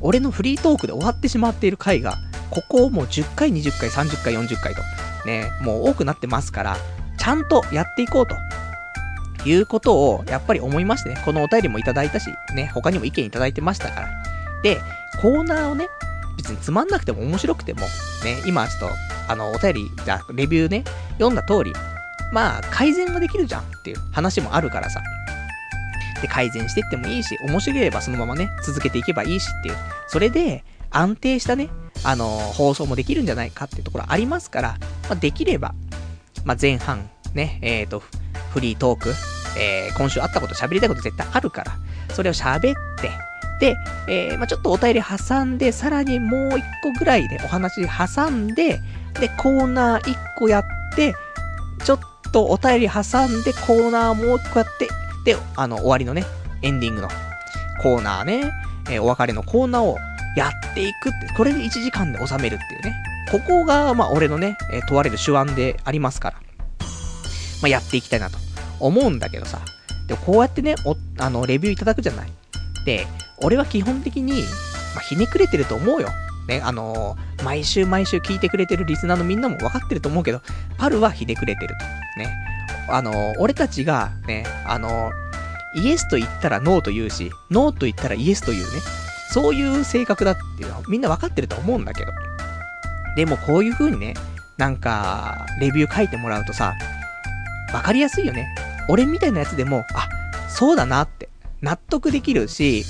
[0.00, 2.18] 俺のフリートークで終わってしまっている回が、
[2.50, 4.82] ここをもう10回、20回、30回、40回と、
[5.26, 6.76] ね、もう多くなってますから、
[7.18, 8.36] ちゃんとやっていこうと。
[9.48, 14.08] いうことを、やっぱり思いましてね、このお便りもいただいたし、ね、他にも意見いただいてましたから。
[14.62, 14.80] で、
[15.22, 15.86] コーナーをね、
[16.36, 18.96] 別につまんなくても面白くても、ね、今ちょっと、
[19.28, 20.84] あの、お便り、じゃレビューね、
[21.18, 21.72] 読んだ通り、
[22.32, 25.00] まあ、改善ができるじゃんっていう話もあるからさ。
[26.20, 29.76] で、改善していってもいいし、面白ければそのままね、続けていけばいいしっていう。
[30.08, 31.68] それで、安定したね、
[32.04, 34.76] あの、放送もできるんじゃないかっていうところありますから、
[35.08, 35.74] まあ、できれば、
[36.44, 38.02] まあ、前半、ね、えっ、ー、と、
[38.52, 39.14] フリートーク、
[39.58, 41.72] えー、今週あったこと喋りたいこと絶対あるから、
[42.14, 43.10] それを喋って、
[43.60, 43.76] で、
[44.06, 48.80] えー、まあ、ちょっとお便り挟んで、さらにもう一個ぐらいでお話挟んで、
[49.18, 51.14] で、コーナー一個やって、
[51.84, 52.00] ちょっ
[52.32, 54.88] とお便り挟んで、コーナーもう一個やって、
[55.24, 56.24] で、あの、終わりのね、
[56.62, 57.08] エンディングの
[57.82, 58.52] コーナーね、
[58.90, 59.96] えー、お別れのコーナーを
[60.36, 62.94] やっていくって、これで1時間で収めるっていうね。
[63.30, 66.36] ここが、まあ、俺のね、え、問われる手腕でありますから。
[67.62, 68.38] まあ、やっていきたいなと
[68.78, 69.60] 思うんだけどさ。
[70.06, 72.30] でもこうやってね、お、あの、レビューいただくじゃない。
[72.84, 73.06] で、
[73.42, 74.42] 俺は基本的に、
[74.94, 76.08] まあ、ひねくれてると思うよ。
[76.48, 80.40] ね、あのー、毎週毎週聞いてくれてるリスナーのみんなも分かってると思うけど、
[80.78, 81.74] パルはひねくれてる
[82.14, 82.20] と。
[82.20, 82.32] ね。
[82.88, 88.68] あのー、俺たちが、ね、あのー、イエスと言ったらノーと言うし、ノーと言ったらイエスと言うね。
[89.32, 92.12] そういう性格だっていうのはみんな分かってると思うんだけど。
[93.16, 94.14] でもこういう風にね、
[94.56, 96.74] なんか、レビュー書いてもらうとさ、
[97.72, 98.46] 分かりやすいよね。
[98.88, 100.08] 俺みたいなやつでも、あ、
[100.48, 101.28] そうだなって、
[101.60, 102.84] 納得できるし、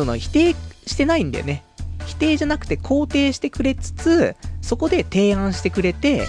[0.00, 0.54] その否定
[0.86, 1.62] してないんだよね。
[2.06, 6.22] 否定じゃなくて肯定してくれつつ、そこで提案してくれて、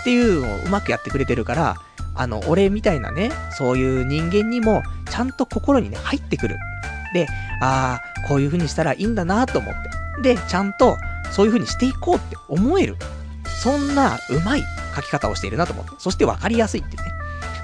[0.00, 1.76] っていうのをうまくやってくれてるから、
[2.16, 6.56] あの、俺みたいなね、そういう人間にも、ちゃんと心にね、入ってくる。
[7.14, 7.28] で、
[7.60, 9.74] ああ、こういう風にしたらいいんだなと思っ
[10.22, 10.34] て。
[10.34, 10.96] で、ちゃんと、
[11.30, 12.96] そういう風にしていこうって思える。
[13.62, 14.62] そんなうまい
[14.96, 17.12] 書き方をしているなと思って、そしてわかりやすいっていうね、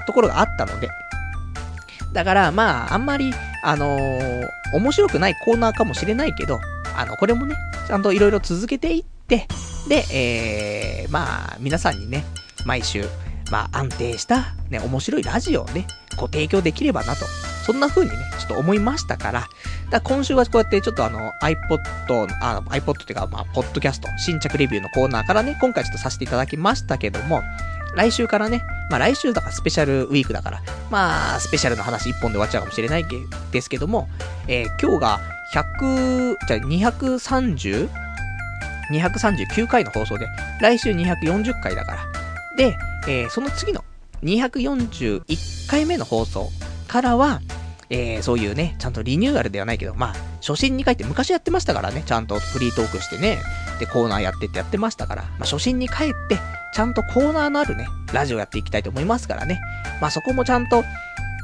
[0.07, 0.87] ところがあったので、
[2.13, 3.33] だからまあ、あんまり、
[3.63, 6.59] あのー、面白くないコーナーかもしれないけど、
[6.95, 7.55] あの、これもね、
[7.87, 9.47] ちゃんといろいろ続けていって、
[9.87, 12.25] で、えー、まあ、皆さんにね、
[12.65, 13.05] 毎週、
[13.51, 15.87] まあ、安定した、ね、面白いラジオをね、
[16.17, 17.25] ご提供できればなと。
[17.65, 19.47] そんな風にね、ちょっと思いましたから、だか
[19.91, 27.43] ら今週はこうやってちょっとあの iPod、あ iPod っていうか、まあ、ポッドキャスト、新着レビューのコーナーからね、今回ちょっとさせていただきましたけども、
[27.95, 33.05] 来週からね、まあ来週だからスペシャルウィークだから、まあスペシャルの話一本で終わっちゃうかもしれない
[33.51, 34.07] ですけども、
[34.47, 35.19] えー、今日が
[35.53, 37.89] 100、じゃあ230、
[38.91, 40.27] 239回の放送で、
[40.61, 42.05] 来週240回だから。
[42.57, 42.75] で、
[43.07, 43.83] えー、その次の
[44.23, 46.49] 241回目の放送
[46.87, 47.41] からは、
[47.89, 53.39] えー、そういうね、ちゃんとリニューアルではないけど、まあ、初心に書いて昔やってましたからね、ちゃんとフリートークしてね、
[53.81, 56.37] で、コーナーやってってやってましたから、まあ、初心に帰って、
[56.71, 59.59] ちゃんとコーナーのあるね、ラジオやっていきたいと思いますからね。
[59.99, 60.83] まあ、そこもちゃんと、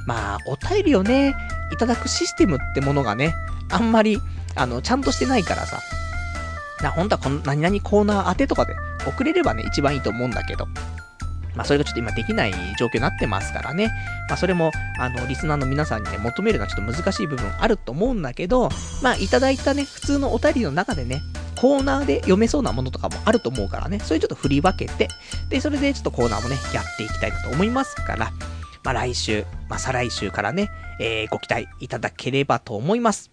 [0.05, 1.35] まあ、お便りをね、
[1.73, 3.33] いただくシステムってものがね、
[3.71, 4.21] あんまり、
[4.53, 5.81] あの、ちゃんとしてないからさ、
[6.83, 8.75] な、本当はこの何々コーナー当てとかで
[9.07, 10.67] 送れればね、一番いいと思うんだけど、
[11.55, 13.87] まあ、それがちょっと今できない状況になってますからね。
[14.29, 18.69] まあ、それも、あの、リスナーの皆さんにね、求めるのはちょっと難しい部分あると思うんだけど、
[19.01, 21.23] まあ、いただいたね、普通のお便りの中でね、
[21.59, 25.07] コーナーで読めそうなものとかもあると思うからね、それちょっと振り分けて、
[25.49, 28.31] で、それでちょっとコーナーもね、やっていきたいなと思いますから、
[28.83, 33.31] まあ、来週、まあ、再来週からね、えー、ご期待いただければと思います。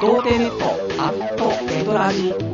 [0.00, 0.64] 童貞ネット
[1.02, 2.51] アットネトラジ。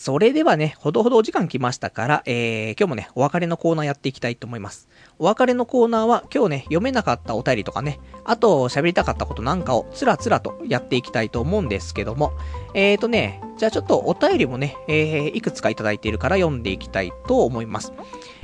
[0.00, 4.88] それではね、ほどほどお時間来ましたから、えー、今日もね、お別れのコーナーやっていきたいと思います。
[5.18, 12.32] お別れのコーナーは、今日ね、読めなかったお便りとかね、あと喋りたかったことなんかをつらつらとやっていきたいと思うんですけども、
[12.72, 17.92] えーとね、じゃあちょっとお便りもね、えー、いくつかいただいているから読んでいきたいと思います。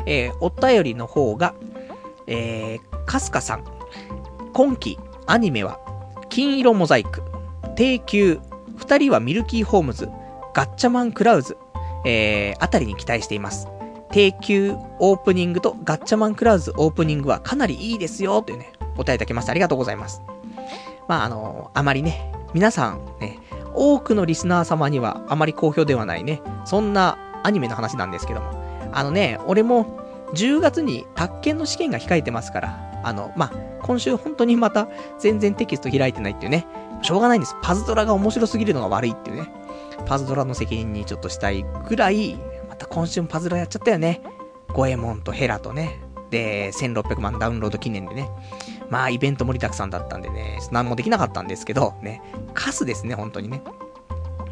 [0.05, 1.55] えー、お便りの方が、
[2.27, 3.65] えー、かすかさん。
[4.53, 5.81] 今期アニメは
[6.29, 7.23] 金色モザイク、
[7.77, 8.41] 低級、
[8.77, 10.11] 二人はミルキーホームズ、
[10.57, 11.59] ガッチャマンクラウズ、
[12.07, 13.69] えー、あたりに期待しています。
[14.11, 20.23] 低級オープニングとガッチャマンクラウズオープニングはかなりいいですよ、というね、お答えいただきましてありがとうございます。
[21.09, 23.39] まあ、あの、あまりね、皆さんね、
[23.75, 28.91] 多くのリスナー様にはあまり好評ではないね、そんなアニメの話なんですけども。
[28.95, 30.01] あのね、俺も
[30.33, 33.53] 10月に宅建の試験が控えてますから、あの、まあ、
[33.83, 34.89] 今週本当にまた
[35.19, 36.67] 全然テキスト開いてないっていうね、
[37.03, 37.55] しょうがないんです。
[37.61, 39.66] パズドラが面白すぎるのが悪いっていうね。
[40.05, 42.37] パズドラの責任にちょっとしたいぐらい、
[42.69, 44.21] また今週もパズドラやっちゃったよね。
[44.73, 46.01] ゴエモンとヘラとね。
[46.31, 48.29] で、1600万ダウンロード記念でね。
[48.91, 52.23] まあ、イベント盛りだくさんだったんでね、何もできなかったんですけど、ね、
[52.55, 53.63] カスですね、本当にね。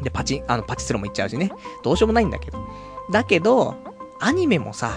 [0.01, 1.51] で、パチ、あの、パチスロも行っちゃうしね。
[1.83, 2.59] どうしようもないんだけど。
[3.11, 3.75] だけど、
[4.19, 4.91] アニメもさ、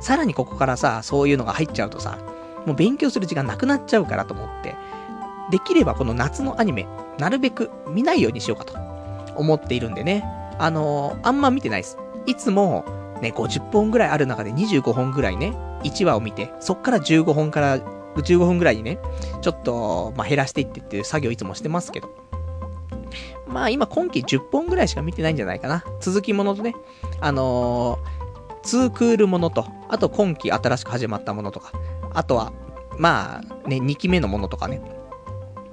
[0.00, 2.18] さらにここからさ、そういうのが入っちゃうとさ、
[2.66, 4.76] もう勉強する時間なくなっちゃうからと思って、
[5.50, 6.86] できればこの夏のアニメ、
[7.18, 8.89] なるべく見ないようにしようかと
[9.36, 10.24] 思っているんでね。
[10.58, 11.96] あのー、あんま見てないです。
[12.26, 12.84] いつも、
[13.22, 15.54] ね、50本ぐらいある中で25本ぐらいね、
[15.84, 18.98] 1話を見て、そっから15本から15分ぐらいにね、
[19.40, 22.10] ちょっと、まあ、減らしていってっていう作業いつもしてますけど。
[23.46, 25.84] まあ今今期10本ぐらいしか見てないんじゃないかな。
[26.00, 26.74] 続きものとね、
[27.20, 31.72] あのー、2クールものと、あと今期新しく始まったものとか、
[32.12, 32.52] あとは、
[32.96, 34.80] まあ、ね、2期目のものとかね。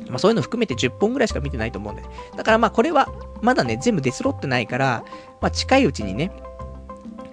[0.09, 2.03] まあそういうの含めて10本ぐらいしか見てないと思うんで。
[2.35, 3.09] だからまあこれは、
[3.41, 5.03] まだね、全部出揃ってないから、
[5.41, 6.31] まあ近いうちにね、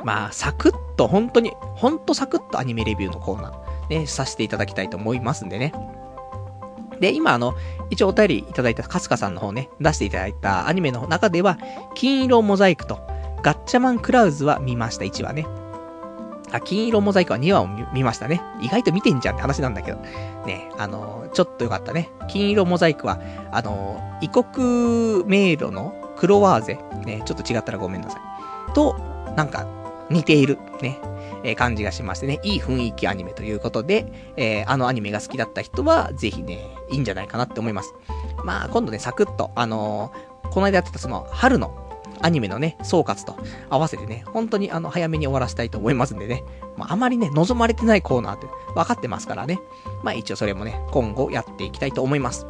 [0.04, 5.72] まあサクッと、本当に、ほんとサクッとアニメレビューのコーナー、ね、させていただきたいと思いますんでね。
[7.00, 7.54] で、今あの、
[7.90, 11.58] 一応お便りいただいたカスカさんの方ね、出していただいたアニメの中では、
[11.94, 13.00] 金色モザイクと、
[13.42, 15.63] ガッチャマンクラウズは見ました、1話ね。
[16.54, 18.40] あ、金色モザイクは2話を見ましたね。
[18.60, 19.98] 意外と見てんじゃんって話なんだけど。
[20.46, 22.10] ね、あの、ちょっとよかったね。
[22.28, 26.78] 金色モザイクは、あの、異国迷路のクロワーゼ。
[27.04, 28.18] ね、ちょっと違ったらごめんなさ
[28.70, 28.72] い。
[28.72, 28.96] と、
[29.36, 29.66] なんか、
[30.10, 31.00] 似ている、ね、
[31.42, 37.94] え、感じがしましてね、いい雰囲気アニメということで、えー、あのアニメが好きだった人は、ぜひね、いいんじゃないかなって思います。
[38.44, 41.83] まあ、今度ね、サクッと、あのー、この間やってたその、春の
[42.24, 43.36] アニメのね、総括と
[43.68, 46.42] 合わせてね、本当にあの、早めに終わらせたいと思いますんでね。
[46.78, 49.60] まあ、あまりね、望まれてないコーナーって分かってますからね。
[50.02, 52.46] まあ、一応それもね、今後やっていきたいと思います。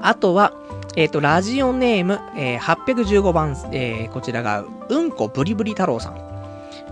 [0.00, 0.52] あとは、
[0.94, 6.28] えっ、ー、と、ラジオネーム、えー、815番、えー、こちらが、うんこブリブリ太郎さん。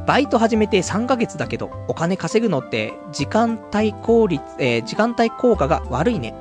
[0.05, 6.35] バイト始めて3ヶ月だけど、お金稼ぐのって、時間帯効率、えー時間帯効果が悪いね。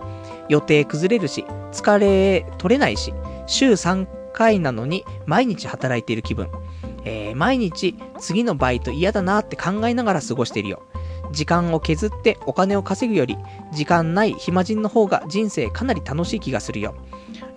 [0.49, 3.13] 予定崩れるし、疲れ取れないし、
[3.45, 6.49] 週3回なのに毎日働いている気分。
[7.05, 10.83] えー毎日次のバイト嫌だなって考えながら過ごしているよ。
[11.31, 13.38] 時間を削ってお金を稼ぐより、
[13.71, 16.95] 時間ない暇人の方が人生かなり楽しい気がするよ。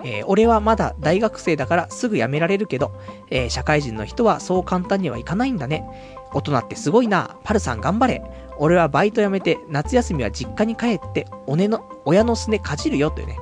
[0.05, 2.93] えー俺はまだ大学生だからすぐ辞められるけど、
[3.31, 5.85] えー社会人の人はそう簡単にはいかないんだね。
[6.33, 7.37] 大人ってすごいな。
[7.43, 8.23] パルさん頑張れ。
[8.59, 13.39] 俺はバイト辞めて、夏休みは実家に帰って、おねの、親のすねかじるよというね、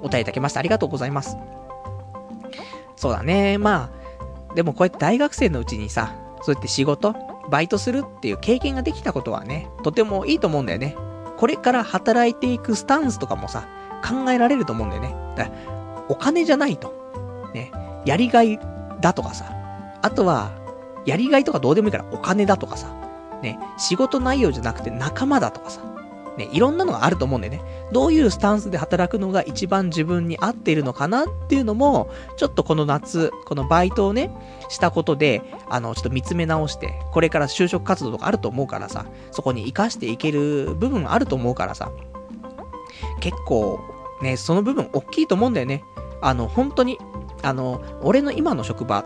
[0.00, 0.60] お便りいただきました。
[0.60, 1.36] ありがとうございます。
[3.00, 3.56] そうだね。
[3.56, 3.90] ま
[4.50, 7.14] あ、でもこうやって大学生のうちにさ、そうやって仕事、
[7.48, 10.96] バイトするっていう経験ができたことはね、とてもいいと思うんだよね。
[11.38, 13.66] これから働いていくスタンスとかもさ、
[14.06, 15.14] 考えられると思うんだよね。
[15.34, 16.92] だから、お金じゃないと。
[17.54, 17.72] ね。
[18.04, 18.60] やりがい
[19.00, 19.46] だとかさ。
[20.02, 20.50] あとは、
[21.06, 22.88] やりがいとかどうでもいいからお金だとかさ。
[23.42, 23.58] ね。
[23.78, 25.80] 仕事内容じゃなくて仲間だとかさ。
[26.40, 26.48] ね。
[26.52, 27.62] いろんなのがあると思うんだよね。
[27.92, 34.30] どういうスタンスで働くのが一番自分に合っているのかなっていうのも、ちょっとこの夏、このバイトをね、
[34.68, 41.92] したことで、あの、ちょっと見つめ直して、これから就職活動とかあると思うからさ、そこに活かしていける部分あると思うからさ、
[43.20, 43.80] 結構、
[44.22, 45.84] ね、その部分大きいと思うんだよね。
[46.22, 46.98] あの、本当に、
[47.42, 49.04] あの、俺の今の職場、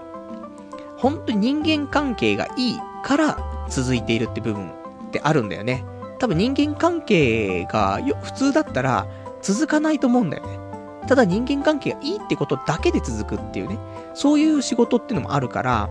[0.97, 4.70] 本当に人間関係がいいから続いているって部分
[5.09, 5.85] ってあるんだよね。
[6.25, 9.07] 多分人間関係が普通だったら
[9.43, 10.59] 続かないと思うんだよね。
[11.07, 13.79] ただ人間関係がいいってことだけで続くっていうね。
[14.14, 15.91] そういう仕事っていうのもあるから、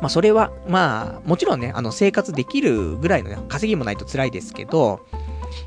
[0.00, 5.00] まあそれは、まあ、もちろんね、あの生活できるぐらいのね、稼ぎもないと辛いですけど、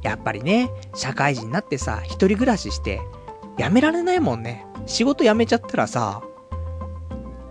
[0.02, 3.00] やっぱりね、社会人になってさ、一人暮らしして、
[3.60, 4.66] 辞められないもんね。
[4.88, 6.24] 仕事辞めちゃったらさ、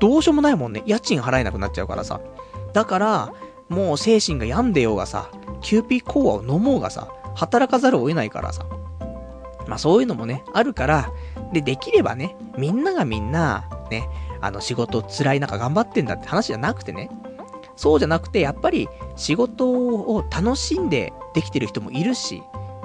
[0.00, 0.82] どうしようもないもんね。
[0.86, 2.20] 家賃払えなくなっちゃうからさ。
[2.72, 3.32] だから、
[3.68, 5.30] もう精神が病んでようがさ、
[5.64, 8.66] キューピーコーワを飲もうがさ、働かざるを得ないからさ。
[9.66, 11.10] まあそういうのもね、あるから、
[11.52, 14.08] で、できればね、みんながみんな、ね、
[14.42, 17.10] あの仕事辛い中頑張ってんだって話じゃなくてね、
[17.76, 22.42] そうじゃなくて、やっぱり仕事を楽しんでできてる人もいるし、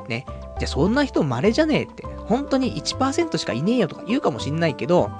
[0.08, 0.26] ね、
[0.58, 5.12] じゃあそんな人稀じゃねえって、本当に1%しかいねえよとか言うかもしんないけど、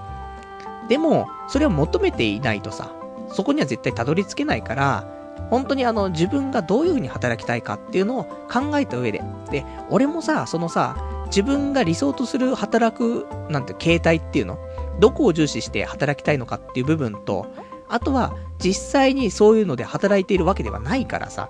[0.88, 2.92] でも、それを求めていないとさ、
[3.34, 5.19] そこには絶対たどり着けないから、
[5.50, 9.22] 本当にあの、自分がどういう風に働きたいかっていうのを考えた上で。
[9.52, 10.98] で、俺もさ、そのさ、
[11.28, 14.58] 自分が理想とする働く、なんて、形態っていうの
[15.00, 17.48] どこを重視して働きたいのかっていう部分と、
[17.88, 21.50] あとは、実際にそういうので働いているわけではないからさ、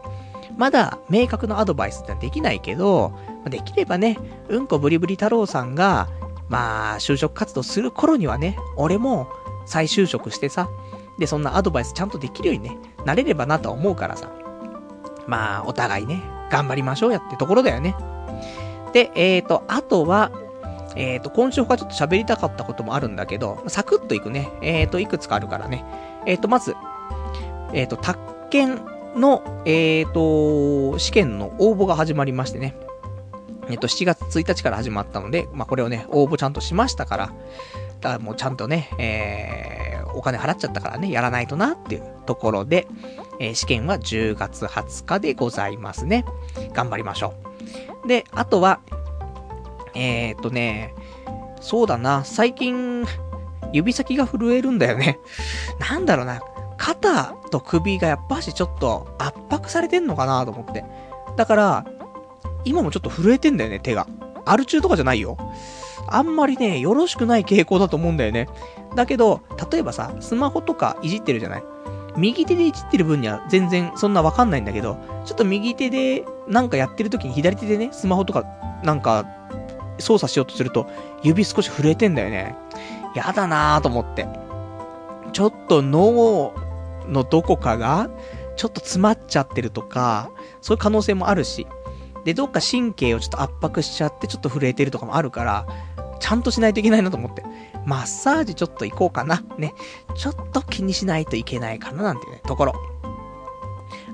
[0.57, 3.13] まだ明確なアドバイスってできないけど、
[3.49, 4.17] できればね、
[4.49, 6.09] うんこブリブリ太郎さんが、
[6.49, 9.29] まあ、就職活動する頃にはね、俺も
[9.65, 10.69] 再就職してさ、
[11.17, 14.29] で、そんなアドバイスちゃんとできるようにね、なれればなとは思うからさ。
[15.27, 17.95] まあ、お互いね、頑張りましょうやってところだよね。
[18.93, 20.31] で、えーと、あとは、
[20.95, 24.49] えーと、今週他ちょっと喋りたかったこともあるんだけど、サクッといくね。
[24.61, 25.85] えーと、いくつかあるからね。
[26.25, 26.75] えーと、まず、
[27.73, 28.19] えーと、宅
[28.49, 28.81] 建
[29.15, 32.75] の、えーと、試験の応募が始まりましてね。
[33.69, 37.33] えっと、7月1日から始まったので、まあ、これをね、応募ちゃんとしましたから、
[38.01, 42.87] だもうちゃんとね、えー、お金払っちゃったからね、やらないとなっていうところで、
[43.39, 46.25] えー試験は10月20日でございますね。
[46.73, 47.33] 頑張りましょ
[48.03, 48.07] う。
[48.07, 48.79] で、あとは、
[49.95, 50.93] えー、っとね、
[51.61, 53.05] そうだな、最近、
[53.73, 55.19] 指先が震えるんだよね。
[55.79, 56.41] なんだろうな、
[56.77, 60.83] 肩と首がやっぱしちょっと圧迫されてんのかなと思って。
[61.35, 61.85] だから、
[62.65, 64.07] 今もちょっと震えてんだよね、手が。
[64.45, 65.37] アル中とかじゃないよ。
[66.15, 68.47] あんまりね、よろしくない傾向だと思うんだよね。
[68.95, 69.41] だけど、
[69.71, 71.63] 例えばさ、スマホとかいじってるじゃない？
[72.17, 78.43] 右手でいじってる分には全然そんなわかんないんだけど、ちょっと右手でなんかやってる時に左手でね、スマホとか
[78.83, 79.25] なんか
[79.99, 80.87] 操作しようとすると、
[81.23, 82.55] 指少し震えてんだよね。
[83.15, 84.27] やだなぁと思って。
[85.31, 86.53] ちょっと脳
[87.07, 88.09] のどこかが、
[88.55, 90.31] ちょっと詰まっちゃってるとか、
[90.61, 91.67] そういう可能性もあるし。
[92.25, 95.65] で、どっか神経をちょっと圧迫しちゃって、ちょっと震えてるとかもあるから、
[96.19, 97.43] ちゃんとしないといけないなと思って。
[97.85, 99.43] マッサージちょっと行こうかな。
[99.57, 99.73] ね。
[100.15, 102.73] ちょっと気にしないといけないかななんていうね、ところ。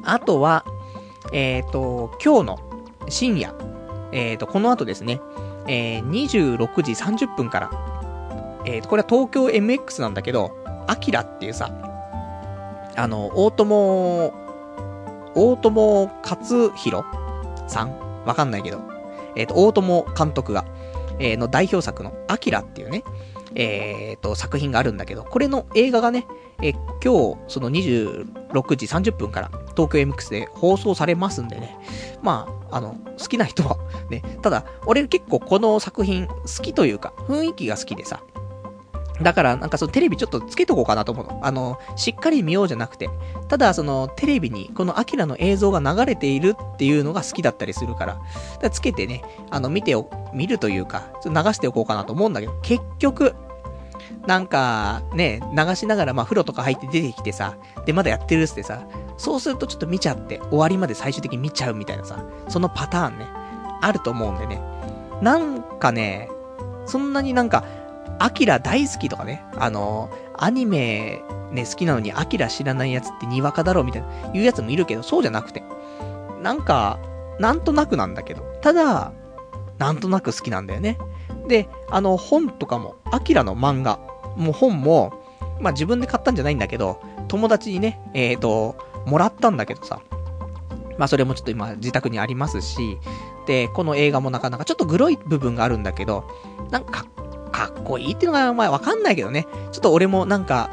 [0.04, 0.66] あとは、
[1.34, 2.60] えっ、ー、と、今日の
[3.10, 3.54] 深夜、
[4.12, 5.20] えっ、ー、と、この後ですね、
[5.68, 10.56] えー、26時30分から、えっ、と、これは東京 MX なんだけど、
[10.88, 11.72] アキラっていうさ、
[12.96, 14.34] あの、大友、
[15.34, 17.04] 大友克弘
[17.68, 18.24] さん？
[18.26, 18.82] わかんないけど、
[19.36, 20.66] えっ、と、大友監督が、
[21.20, 23.04] えーの代表作のアキラっていうね、
[23.56, 26.26] えーと、作品があるんだけど、これの映画がね、
[26.62, 26.72] え
[27.04, 31.78] 今日、その26時30分から東京 MX で放送されますんでね。
[32.22, 33.78] まあ、あの、好きな人は、
[34.10, 38.22] ね、ただ、俺結構この作品好きというか、雰囲気が好きでさ、
[39.22, 41.40] だから、なんかそのテレビちょっとつけとこうかなと思うの。
[41.42, 43.10] あの、しっかり見ようじゃなくて、
[43.48, 48.22] ただそのテレビにこのアキラの映像が流れているっていうのが好きだったりするから、か
[48.62, 53.36] らつけてね、あの、見てお、見るというか、流しておこうかなと思うんだけど、結局、
[54.28, 58.86] なんか、ね、流しながら、まあ、風呂とか入って出てきてさ、で、まだやってるってさ、
[59.18, 63.28] そうするとちょっと見ちゃって、終わりまで最終的に見ちゃうみたいなさ、そのパターンね、
[63.82, 64.62] あると思うんでね。
[65.22, 66.30] なんかね、
[66.86, 67.64] そんなになんか、
[68.20, 75.64] アキラ大好きとかね、あの、アニメね、好きなのにアキラ知らないやつってにわかだろうみたいな言うやつもいるけど、そうじゃなくて。
[76.42, 77.00] なんか、
[77.40, 79.14] なんとなくなんだけど、ただ、
[79.78, 80.98] なんとなく好きなんだよね。
[81.48, 84.00] で、あの、本とかも、アキラの漫画、
[84.36, 85.14] もう本も、
[85.60, 90.02] まあ自分で買ったんじゃないんだけど、友達にね、えっ、ー、と、もらったんだけどさ、
[90.98, 92.98] まあそれもちょっと今自宅にありますし、
[93.48, 96.30] で、この映画もなかなかちょっとグロい部分があるんだけど、
[96.72, 97.15] なんかかっ
[97.56, 99.48] かっこいいっていうのが、まあわかんないけどね。
[99.72, 100.70] ちょっと俺もなんか、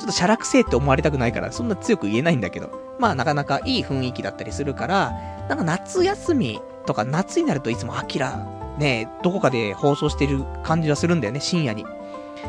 [0.00, 2.70] ちょっとシャラくせえって思われたくないから、そんな強く言えないんだけど。
[2.98, 5.12] まあなかなかいい雰囲気だったりするから、
[5.48, 8.44] なんか夏休みとか夏になるといつもアキラ、
[8.78, 11.86] ね、どこかで放送してる感じはするんだよね、深夜に。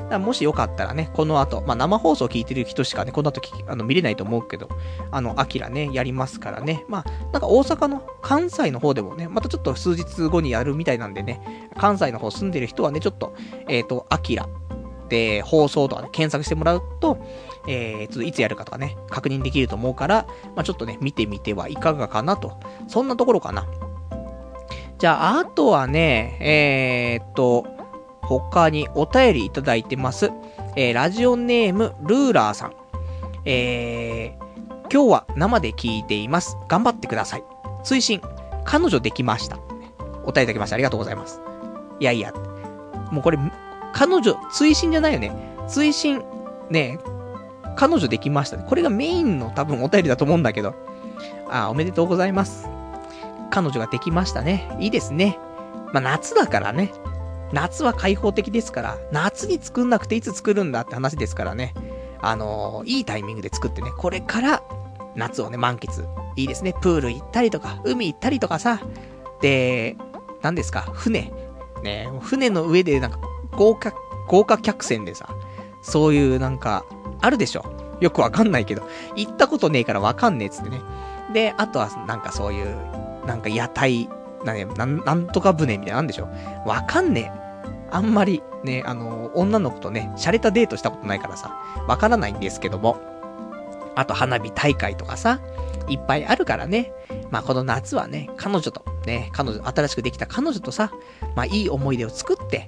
[0.09, 4.69] だもしよかったらね、この後、まあ、生放送聞いてる人しかね、この後あの見れないと思うけど、
[5.11, 6.85] あの、アキラね、やりますからね。
[6.87, 13.35] まあ、なんか大阪の関西の方でもね、またちょっと数日後にやるみたいなんでね、関西の方住んでる人はね、ちょっと、
[13.67, 14.47] えっ、ー、と、アキラ
[15.09, 17.17] で放送とかね、検索してもらうと、
[17.67, 22.59] えー、ちょっといつやるかとかね、確認できると思うから、まあ、ちょっとね、見てみてはいかがかなと。
[22.87, 23.67] そんなところかな。
[24.97, 27.74] じゃあ、あとはね、えー、っと、
[28.27, 30.31] 他にお便りいただいてます。
[30.75, 32.73] えー、ラジオネーム、ルーラーさん。
[33.45, 36.57] えー、今日は生で聞いています。
[36.67, 37.43] 頑張ってください。
[37.83, 38.21] 追伸、
[38.63, 39.57] 彼女できました。
[39.57, 39.73] お便
[40.25, 41.39] りいただきましてありがとうございます。
[41.99, 42.33] いやいや、
[43.11, 43.37] もうこれ、
[43.93, 45.31] 彼女、追伸じゃないよね。
[45.67, 46.23] 追伸、
[46.69, 46.99] ね、
[47.75, 48.65] 彼女できましたね。
[48.67, 50.73] これがメインの多分お便りだと思うんだけど。
[51.49, 52.67] あ、おめでとうございます。
[53.51, 54.75] 彼女ができましたね。
[54.79, 55.37] いいですね。
[55.93, 56.91] まあ、夏だからね。
[57.53, 61.73] 夏は開放的ですから、夏に作んなくていつ作るんだって話ですからね。
[62.21, 64.63] あのー、いいタイミングで作ってね、これから
[65.15, 66.07] 夏をね、満喫。
[66.35, 66.73] いいですね。
[66.81, 68.79] プール行ったりとか、海行ったりとかさ。
[69.41, 69.95] で、
[70.41, 71.31] 何ですか、船。
[71.83, 73.19] ね、船の上でなんか
[73.51, 73.93] 豪華、
[74.27, 75.29] 豪華客船でさ、
[75.81, 76.83] そういうなんか、
[77.21, 77.63] あるでしょ？
[78.01, 78.81] よくわかんないけど、
[79.15, 80.81] 行ったことねえからわかんねえっつってね。
[81.33, 82.75] で、あとはなんかそういう、
[83.25, 84.09] なんか屋台
[84.45, 86.27] なね、なん、なんとか船みたいななんでしょ？
[86.65, 87.45] わかんねえ。
[87.91, 91.55] あんまりね、あの、女の子とね、洒落たデートしたことないからさ、
[91.87, 92.97] わからないんですけども。
[93.97, 95.39] あと花火大会とかさ、
[95.87, 96.91] いっぱいあるからね。
[97.31, 100.91] まあこの夏はね、彼女と、ね、彼女、新しくできた彼女とさ、
[101.35, 102.67] まあいい思い出を作って、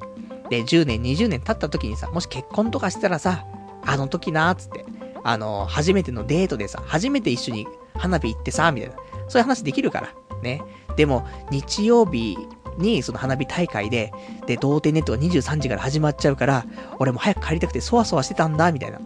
[0.50, 3.46] で、10年、20年経った時にさ、もし結婚とかしたらさ、
[3.86, 4.86] あの時なーつって、
[5.24, 7.68] あの、初めてのデートでさ、初めて一緒に
[7.98, 8.96] 花火行ってさ、みたいな、
[9.28, 10.10] そういう話できるから、
[10.42, 10.62] ね。
[10.98, 12.38] でも、日曜日
[12.78, 14.12] に、その花火大会で、
[14.48, 16.66] で、童貞ネットが23時から始まっちゃうから、
[17.00, 19.00] 俺も早く帰りたくてそわそわしてたんだ、みたいな。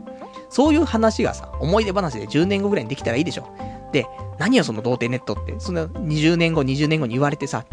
[0.50, 3.48] そういう話がさ、思い出話で10年後ぐらいにできたらいいでしょ。
[3.92, 4.08] で、
[4.40, 7.66] 何よその童貞ネットって、そんな20年後、20年後に言われてさ、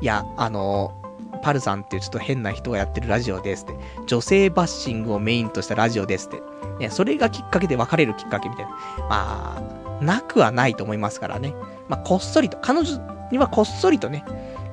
[0.00, 1.02] いや、あの
[1.46, 3.74] パルさんっていうちょっと変な人がやってるラジオですって。
[4.06, 6.42] 女性バッシングをメインとしたラジオですって。
[6.80, 8.72] ね、それがきっかけで別れるきっかけみたいな。
[9.08, 9.62] ま
[10.00, 11.54] あ、なくはないと思いますからね。
[11.88, 12.98] まあ、こっそりと、彼女
[13.30, 14.24] にはこっそりとね、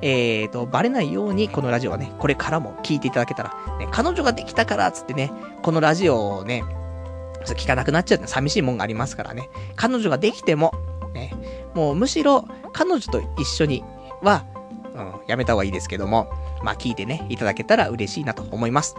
[0.02, 5.30] えーと、バレないようにこのラジオはね、これからも聞いていただけたら、ね、彼女ができたからっつってね、
[5.62, 6.64] このラジオをね、
[7.44, 9.48] 聞かなくなっちゃうって寂しいもんがありますからね。
[9.76, 10.72] 彼女ができても、
[11.12, 11.32] ね、
[11.72, 13.84] もうむしろ彼女と一緒に
[14.22, 14.44] は、
[14.94, 16.32] うん、やめた方がいいですけども、
[16.62, 18.94] まあ聞いてね、いただけたら嬉しいなと思います。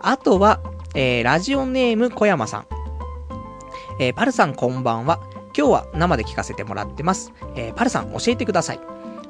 [0.00, 0.60] あとは、
[0.94, 2.66] えー、ラジオネーム小山さん。
[3.98, 5.20] えー、パルさんこんばんは。
[5.56, 7.32] 今日は生で聞かせてもらってます。
[7.54, 8.80] えー、パルさん教えてください。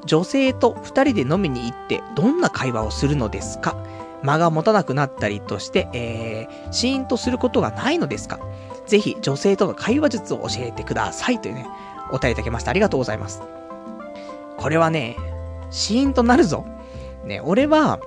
[0.05, 3.77] 女性と二人で飲みに行ってどんな会話をするのですか？
[4.23, 8.41] 間が持たなくなったりとして、えー、シーンとすることがないのですか？
[8.87, 11.69] ぜひ女性との会話術を教えてくださいというね、
[12.11, 13.43] お便りいただきましてありがとうございます。
[14.57, 15.17] これはね、
[15.71, 16.67] シーンとなるぞ。
[17.25, 18.01] ね、俺は、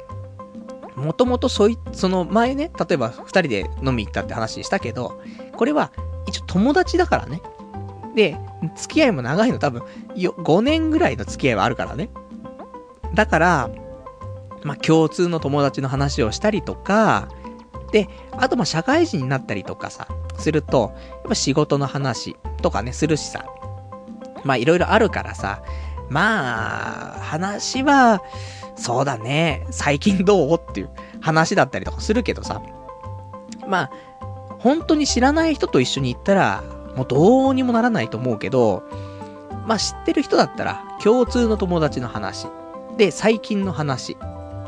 [0.95, 5.21] もともとそい、その前ね、例えば二人で飲み行ったって話したけど、
[5.55, 5.91] これは
[6.27, 7.41] 一応友達だからね。
[8.15, 8.37] で、
[8.75, 9.83] 付き合いも長いの多分、
[10.15, 12.09] 5年ぐらいの付き合いはあるからね。
[13.13, 13.69] だから、
[14.63, 17.29] まあ、共通の友達の話をしたりとか、
[17.91, 20.07] で、あとまあ社会人になったりとかさ、
[20.37, 23.45] すると、やっぱ仕事の話とかね、するしさ。
[24.43, 25.61] まあいろいろあるからさ、
[26.09, 28.21] まあ、話は、
[28.75, 30.89] そうだね、最近どうっていう
[31.21, 32.61] 話だったりとかするけどさ。
[33.67, 33.91] まあ、
[34.59, 36.63] 本当に知らない人と一緒に行ったら、
[36.95, 38.83] もうどうにもならないと思うけど、
[39.65, 42.47] まあ知ってる人だったら、共通の友達の話。
[42.97, 44.17] で、最近の話。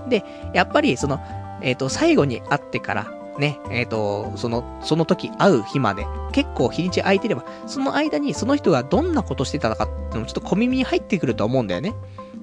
[0.07, 0.23] で、
[0.53, 1.19] やっぱりその、
[1.61, 11.95] えっ、と、最後に会ってから、ね、えっ、と、その、その時会う日まで、結構日にち空いてれば、その間にその人がどんなことしてたのかってのもちょっと小耳に入ってくると思うんだよね。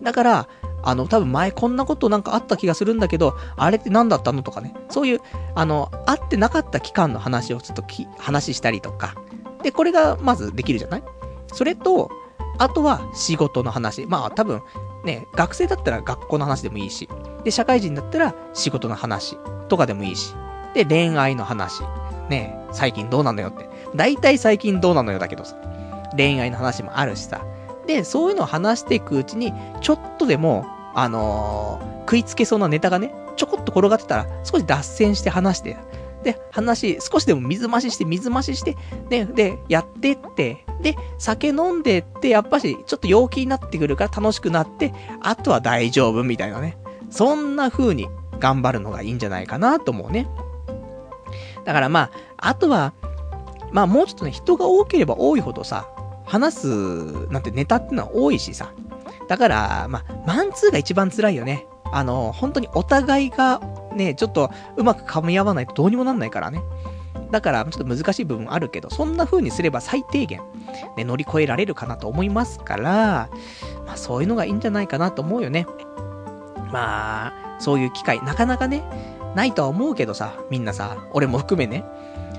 [0.02, 0.48] だから、
[0.82, 4.74] あの、多分前こんなことなんかあった気がするんだけど、あれって何だったのとかね。
[4.90, 5.20] そういう、
[5.54, 9.14] あの、会ってなかった期間の話をちょっとき、話したりとか。
[9.62, 11.02] で、これがまずできるじゃない？
[11.52, 12.10] それと、
[12.58, 14.04] あとは仕事の話。
[14.06, 14.62] まあ多分、
[15.04, 17.08] ね、学生だったら学校の話でもいいし。
[17.44, 19.36] で、社会人だったら仕事の話
[19.68, 20.34] とかでもいいし。
[20.74, 21.82] で、恋愛の話。
[22.28, 23.68] ね、最近どうなのよって。
[23.94, 25.56] 大体最近どうなのよだけどさ。
[26.16, 27.40] 恋愛の話もあるしさ。
[27.86, 35.76] で、そういうのを話していくうちに、ちょっとでも、あのー食いつけそうなネタがね、ちょこっと転がってたら、少し脱線して話して、
[36.24, 38.78] で、話、少しでも水増しして、水増しして、
[39.10, 46.78] で、で、やってって、で、酒飲んでって、やっぱし、ちょっと陽気になってくるから楽しくなって、あとは大丈夫みたいなね。
[47.10, 48.08] そんな風に
[48.40, 50.28] 頑張るのがいいんじゃないかなと思うね。
[51.68, 52.94] だからまあ、あとは、
[53.72, 55.86] まあもうちょっとね、人が多ければ多いほどさ、
[56.24, 58.72] 話す、なんてネタってのは多いしさ。
[59.28, 61.66] だから、まあ、マンツーが一番辛いよね。
[61.92, 63.60] あの、本当にお互いが、
[63.94, 66.62] ね、ちょっとうまく噛み合わないとどうにもなんないからね。
[67.30, 70.40] だから、ちょっと難しい部分あるけど、そんな風にすれば最低限、
[70.96, 73.28] ね、乗り越えられるかなと思いますから、
[73.84, 75.66] まあそういうのがいいんじゃないかなと思うよね。
[76.72, 78.82] まあ、そういう機会、なかなかね、
[79.34, 81.84] ないとは思うけどさ、みんなさ、俺も含めね、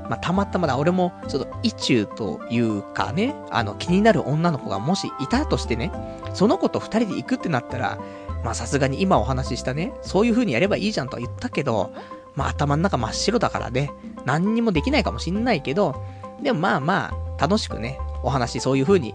[0.09, 5.91] まあ、たまたまだ俺も、ちょっと、意中というかね、あの、気になる女の子がもしいたとしてね、
[6.33, 7.99] その子と二人で行くってなったら、
[8.43, 11.93] まさすがに今お話ししたね、そういう風にやればいいじゃんとは言ったけど、
[12.35, 13.91] まあ頭の中真っ白だからね、
[14.25, 16.01] 何にもできないかもしんないけど、
[16.41, 19.13] でもまあまあ、楽しくね、お話そういう風に、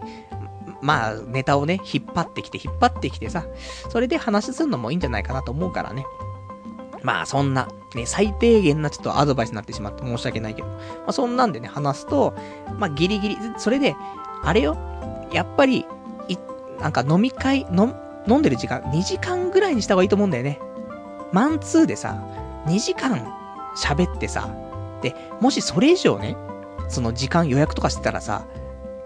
[0.81, 3.47] まあネタをね、引っ張ってきて引っ張ってきてさ、
[3.89, 6.05] それで話するのもいいんじゃないかなと思うからね。
[7.05, 10.79] まあそんな、ね、最低限なちょっとアドバイスになってしまって申し訳ないけど、ま
[11.09, 12.35] あそんなんでね、話すと、
[12.79, 13.95] まあギリギリ、それで、
[14.43, 14.77] あれよ、
[15.31, 15.87] やっぱり、
[16.29, 16.37] い、
[16.81, 17.95] なんか飲み会、飲、
[18.27, 20.59] 飲んでる時間、2時間ぐらいにした方がいいと思うんだよね。
[21.31, 22.17] マンツーでさ、
[22.67, 23.31] 2時間
[23.77, 24.49] 喋ってさ、
[25.03, 26.39] で、もしそれ以上ね、
[26.89, 28.47] その時間予約とかしてたらさ、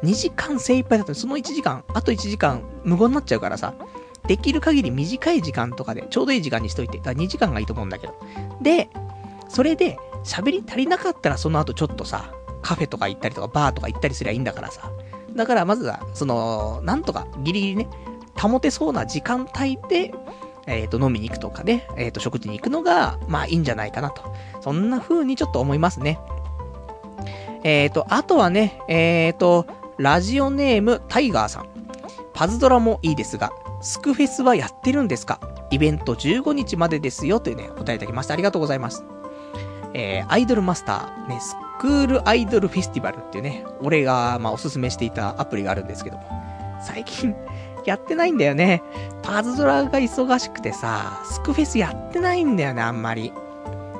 [0.04, 3.74] 2時間精一杯だとその1時間、あと1時間無言になっちゃうからさ、
[4.28, 8.14] できる限り短い時間とかで、ちょうどいい時間にしといて、だから2時間がいいと思うんだけど。
[8.60, 8.90] で、
[9.48, 14.92] それで、喋り足りなかったらその後ちょっとさ、カフェとか行ったりとか、バーとか行ったりすりゃいいんだからさ。
[15.34, 17.88] だからまずは、その、なんとかギリギリね、
[18.38, 20.12] 保てそうな時間帯で、
[20.66, 24.34] えっ、と、飲みに行くとかね、えっ、と、食事に行くのが、まあいいんじゃないかなと。
[24.60, 26.18] そんな風にちょっと思いますね。
[27.64, 29.66] えっ、と、あとはね、えっ、と、
[29.96, 31.68] ラジオネームタイガーさん。
[32.34, 33.50] パズドラもいいですが、
[33.80, 35.40] スクフェスはやってるんですか？
[35.70, 38.34] イベント15日までですよというね、お答えいただきました。
[38.34, 39.04] ありがとうございます。
[39.94, 46.24] えー、アイドルマスター、ね、スクールアイドルフェスティバルっていうね、俺が、まあ、おすすめしていたアプリがあるんですけども、
[46.84, 47.34] 最近、
[47.86, 48.82] やってないんだよね。
[49.22, 53.32] パズドラが忙しくてさ、スクフェスやってないんだよね、あんまり。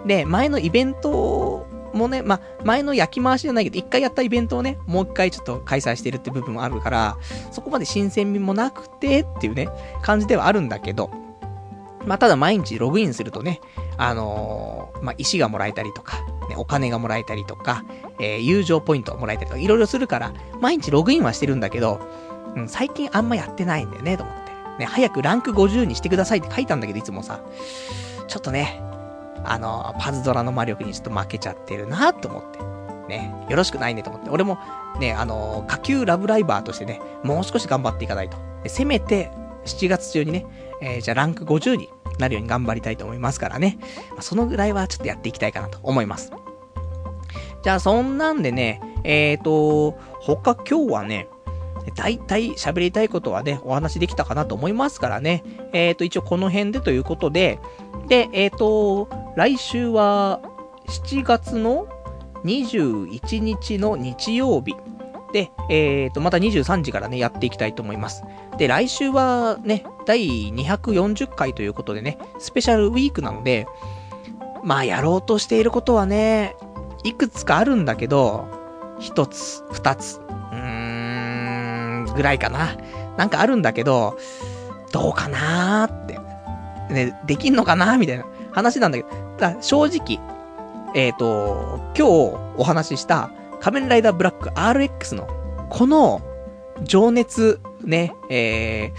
[0.05, 7.17] で、前のイベントもね、まあ、前の焼き回しじゃないけど、一回やったイベントをね、もう一回ちょっと開催してるって部分もあるから、
[7.51, 9.69] そこまで新鮮味もなくてっていうね、
[10.03, 11.11] 感じではあるんだけど、
[12.07, 13.61] まあ、ただ毎日ログインするとね、
[13.97, 17.85] あのーまあ、石がもらえたりとか、ね、お金がもらえたりとか、
[18.19, 22.01] えー友情ポイントもらえたりとか、いろいろするから、毎日ログインはしてるんだけど、
[22.57, 24.49] うん、最近あんまやってないんだよね、と思って。
[24.79, 27.41] ね、早くランク50にしてくださいって書いたんだけど、いつもさ、
[28.29, 28.81] ちょっとね、
[29.53, 32.59] あのパズドラの魔力にちょっと負けちゃってるなと思って。
[33.09, 34.29] ね、よろしくないねと思って。
[34.29, 34.59] 俺も、
[35.01, 38.37] ね、あの下級ラブライバーとしてね、もう少し頑張っていかないと。
[38.67, 39.31] せめて、
[39.65, 40.47] 7月中にね、
[40.83, 41.89] えーじゃあランク50に
[42.19, 43.79] なるように頑張りたいと思いますからね。
[44.15, 46.33] まそのぐらいはちょっとやっていきたいかなと思います。
[47.63, 51.29] じゃあそんなんでね、えーと、他今日はね、
[51.95, 55.45] 大体喋りたいことはね、お話できたかなと思いますからね。
[55.73, 57.59] えーと、一応この辺でということで、
[58.09, 60.41] で、えーと、来週は
[60.87, 61.87] 7月の
[62.45, 64.75] 21日の日曜日。
[65.33, 68.23] で、えーと、また23時からね、やっていきたいと思います。
[68.57, 73.67] で、来週はね、第240回ということでね、スペシャルウィークなので、
[74.65, 76.57] まあやろうとしていることはね、
[77.05, 78.49] いくつかあるんだけど、
[78.99, 80.21] 一つ、二つ、
[82.19, 82.77] ぐらいかな。
[83.17, 84.19] なんかあるんだけど、
[84.93, 86.19] どうかなーって。
[86.93, 90.19] ね、できんのかなみたいな話なんだけど、だ正直、
[90.95, 92.11] えっ、ー、と、今日
[92.57, 93.31] お話しした
[93.61, 95.29] 仮面ライダーブラック RX の、
[95.71, 96.23] この
[96.83, 98.93] 情熱、ね、え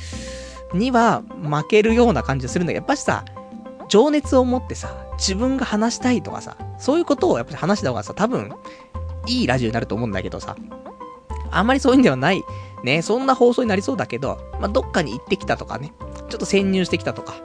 [0.72, 3.26] ー、には負けるような感じがするんだけど、やっぱしさ、
[3.90, 8.54] 情熱を持ってさ、自分が話したいとかさ、そういうことをやっぱり話した方がさ、多分、
[9.28, 10.56] いいラジオになると思うんだけどさ、
[11.52, 12.44] あんまりそういうんではない、
[12.84, 15.94] ね、そんな放送になりそうだけど、まあ、どっかに行ってきたとかね、
[16.30, 17.36] ちょっと潜入してきたとか、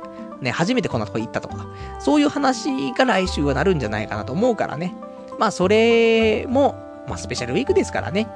[0.41, 1.67] ね、初めてこんなとこ行ったとか、
[1.99, 4.95] そういう話が来週はなるんじゃないかなと思うからね。
[5.39, 6.77] まあ、それも、
[7.09, 8.29] まあ、スペシャルウィークですからね。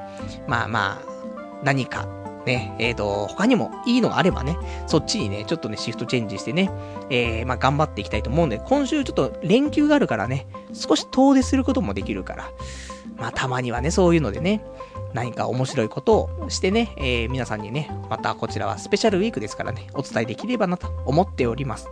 [0.47, 2.07] まあまあ、何か、
[2.47, 4.57] ね、えっ、ー、と、他にもいいのがあればね、
[4.87, 6.71] そっちにね、ちょっとね、シフトチェンジしてね、
[7.11, 12.51] えー、まあ頑張っていきたいと思うんで、今週ちょっと連休があるからね、少し遠出することもできるから、
[13.19, 14.65] まあたまにはね、そういうのでね、
[15.15, 21.89] 何か面白いことをしてね、えー、皆さんにね、またこちらはスペシャルウィークですからね、お伝えできればなと思っております。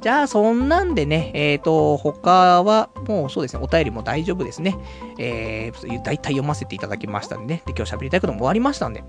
[0.00, 4.78] じゃあ、そんなんでね、えっ、ー、と、他は、もうそうですね、お便りも大丈夫ですね。
[5.18, 7.62] えー、大体読ませていただきましたんでね。
[7.66, 9.04] で、今日喋りたいことも終わりましたんで。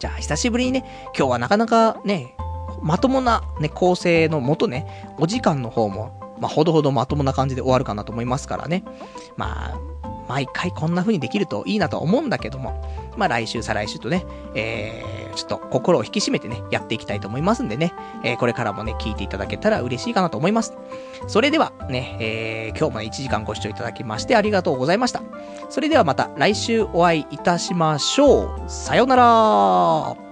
[0.00, 0.84] じゃあ、久しぶりにね、
[1.16, 2.34] 今日はなかなかね、
[2.82, 4.86] まともなね、構成のもとね、
[5.18, 8.82] お時間の方も、まあ、ほどほどまともな感じで終わるかなと思いますからね。
[9.36, 9.80] まあ、
[10.32, 12.80] 毎回こんな風にできるといいなと思うんだけども、
[13.18, 17.92] まあ来週、再来週とね、えー、ちょっと心を引き締めてね、やっていきたいと思いますんでね、
[18.24, 20.72] えー、これからもね、聞いていただけたら嬉しいかなと思います。
[21.28, 25.22] それではね、えー、今日も1時間ご視聴いただきましてありがとうございました。
[25.68, 28.62] それではまた来週お会いいたしましょう。
[28.68, 30.31] さようなら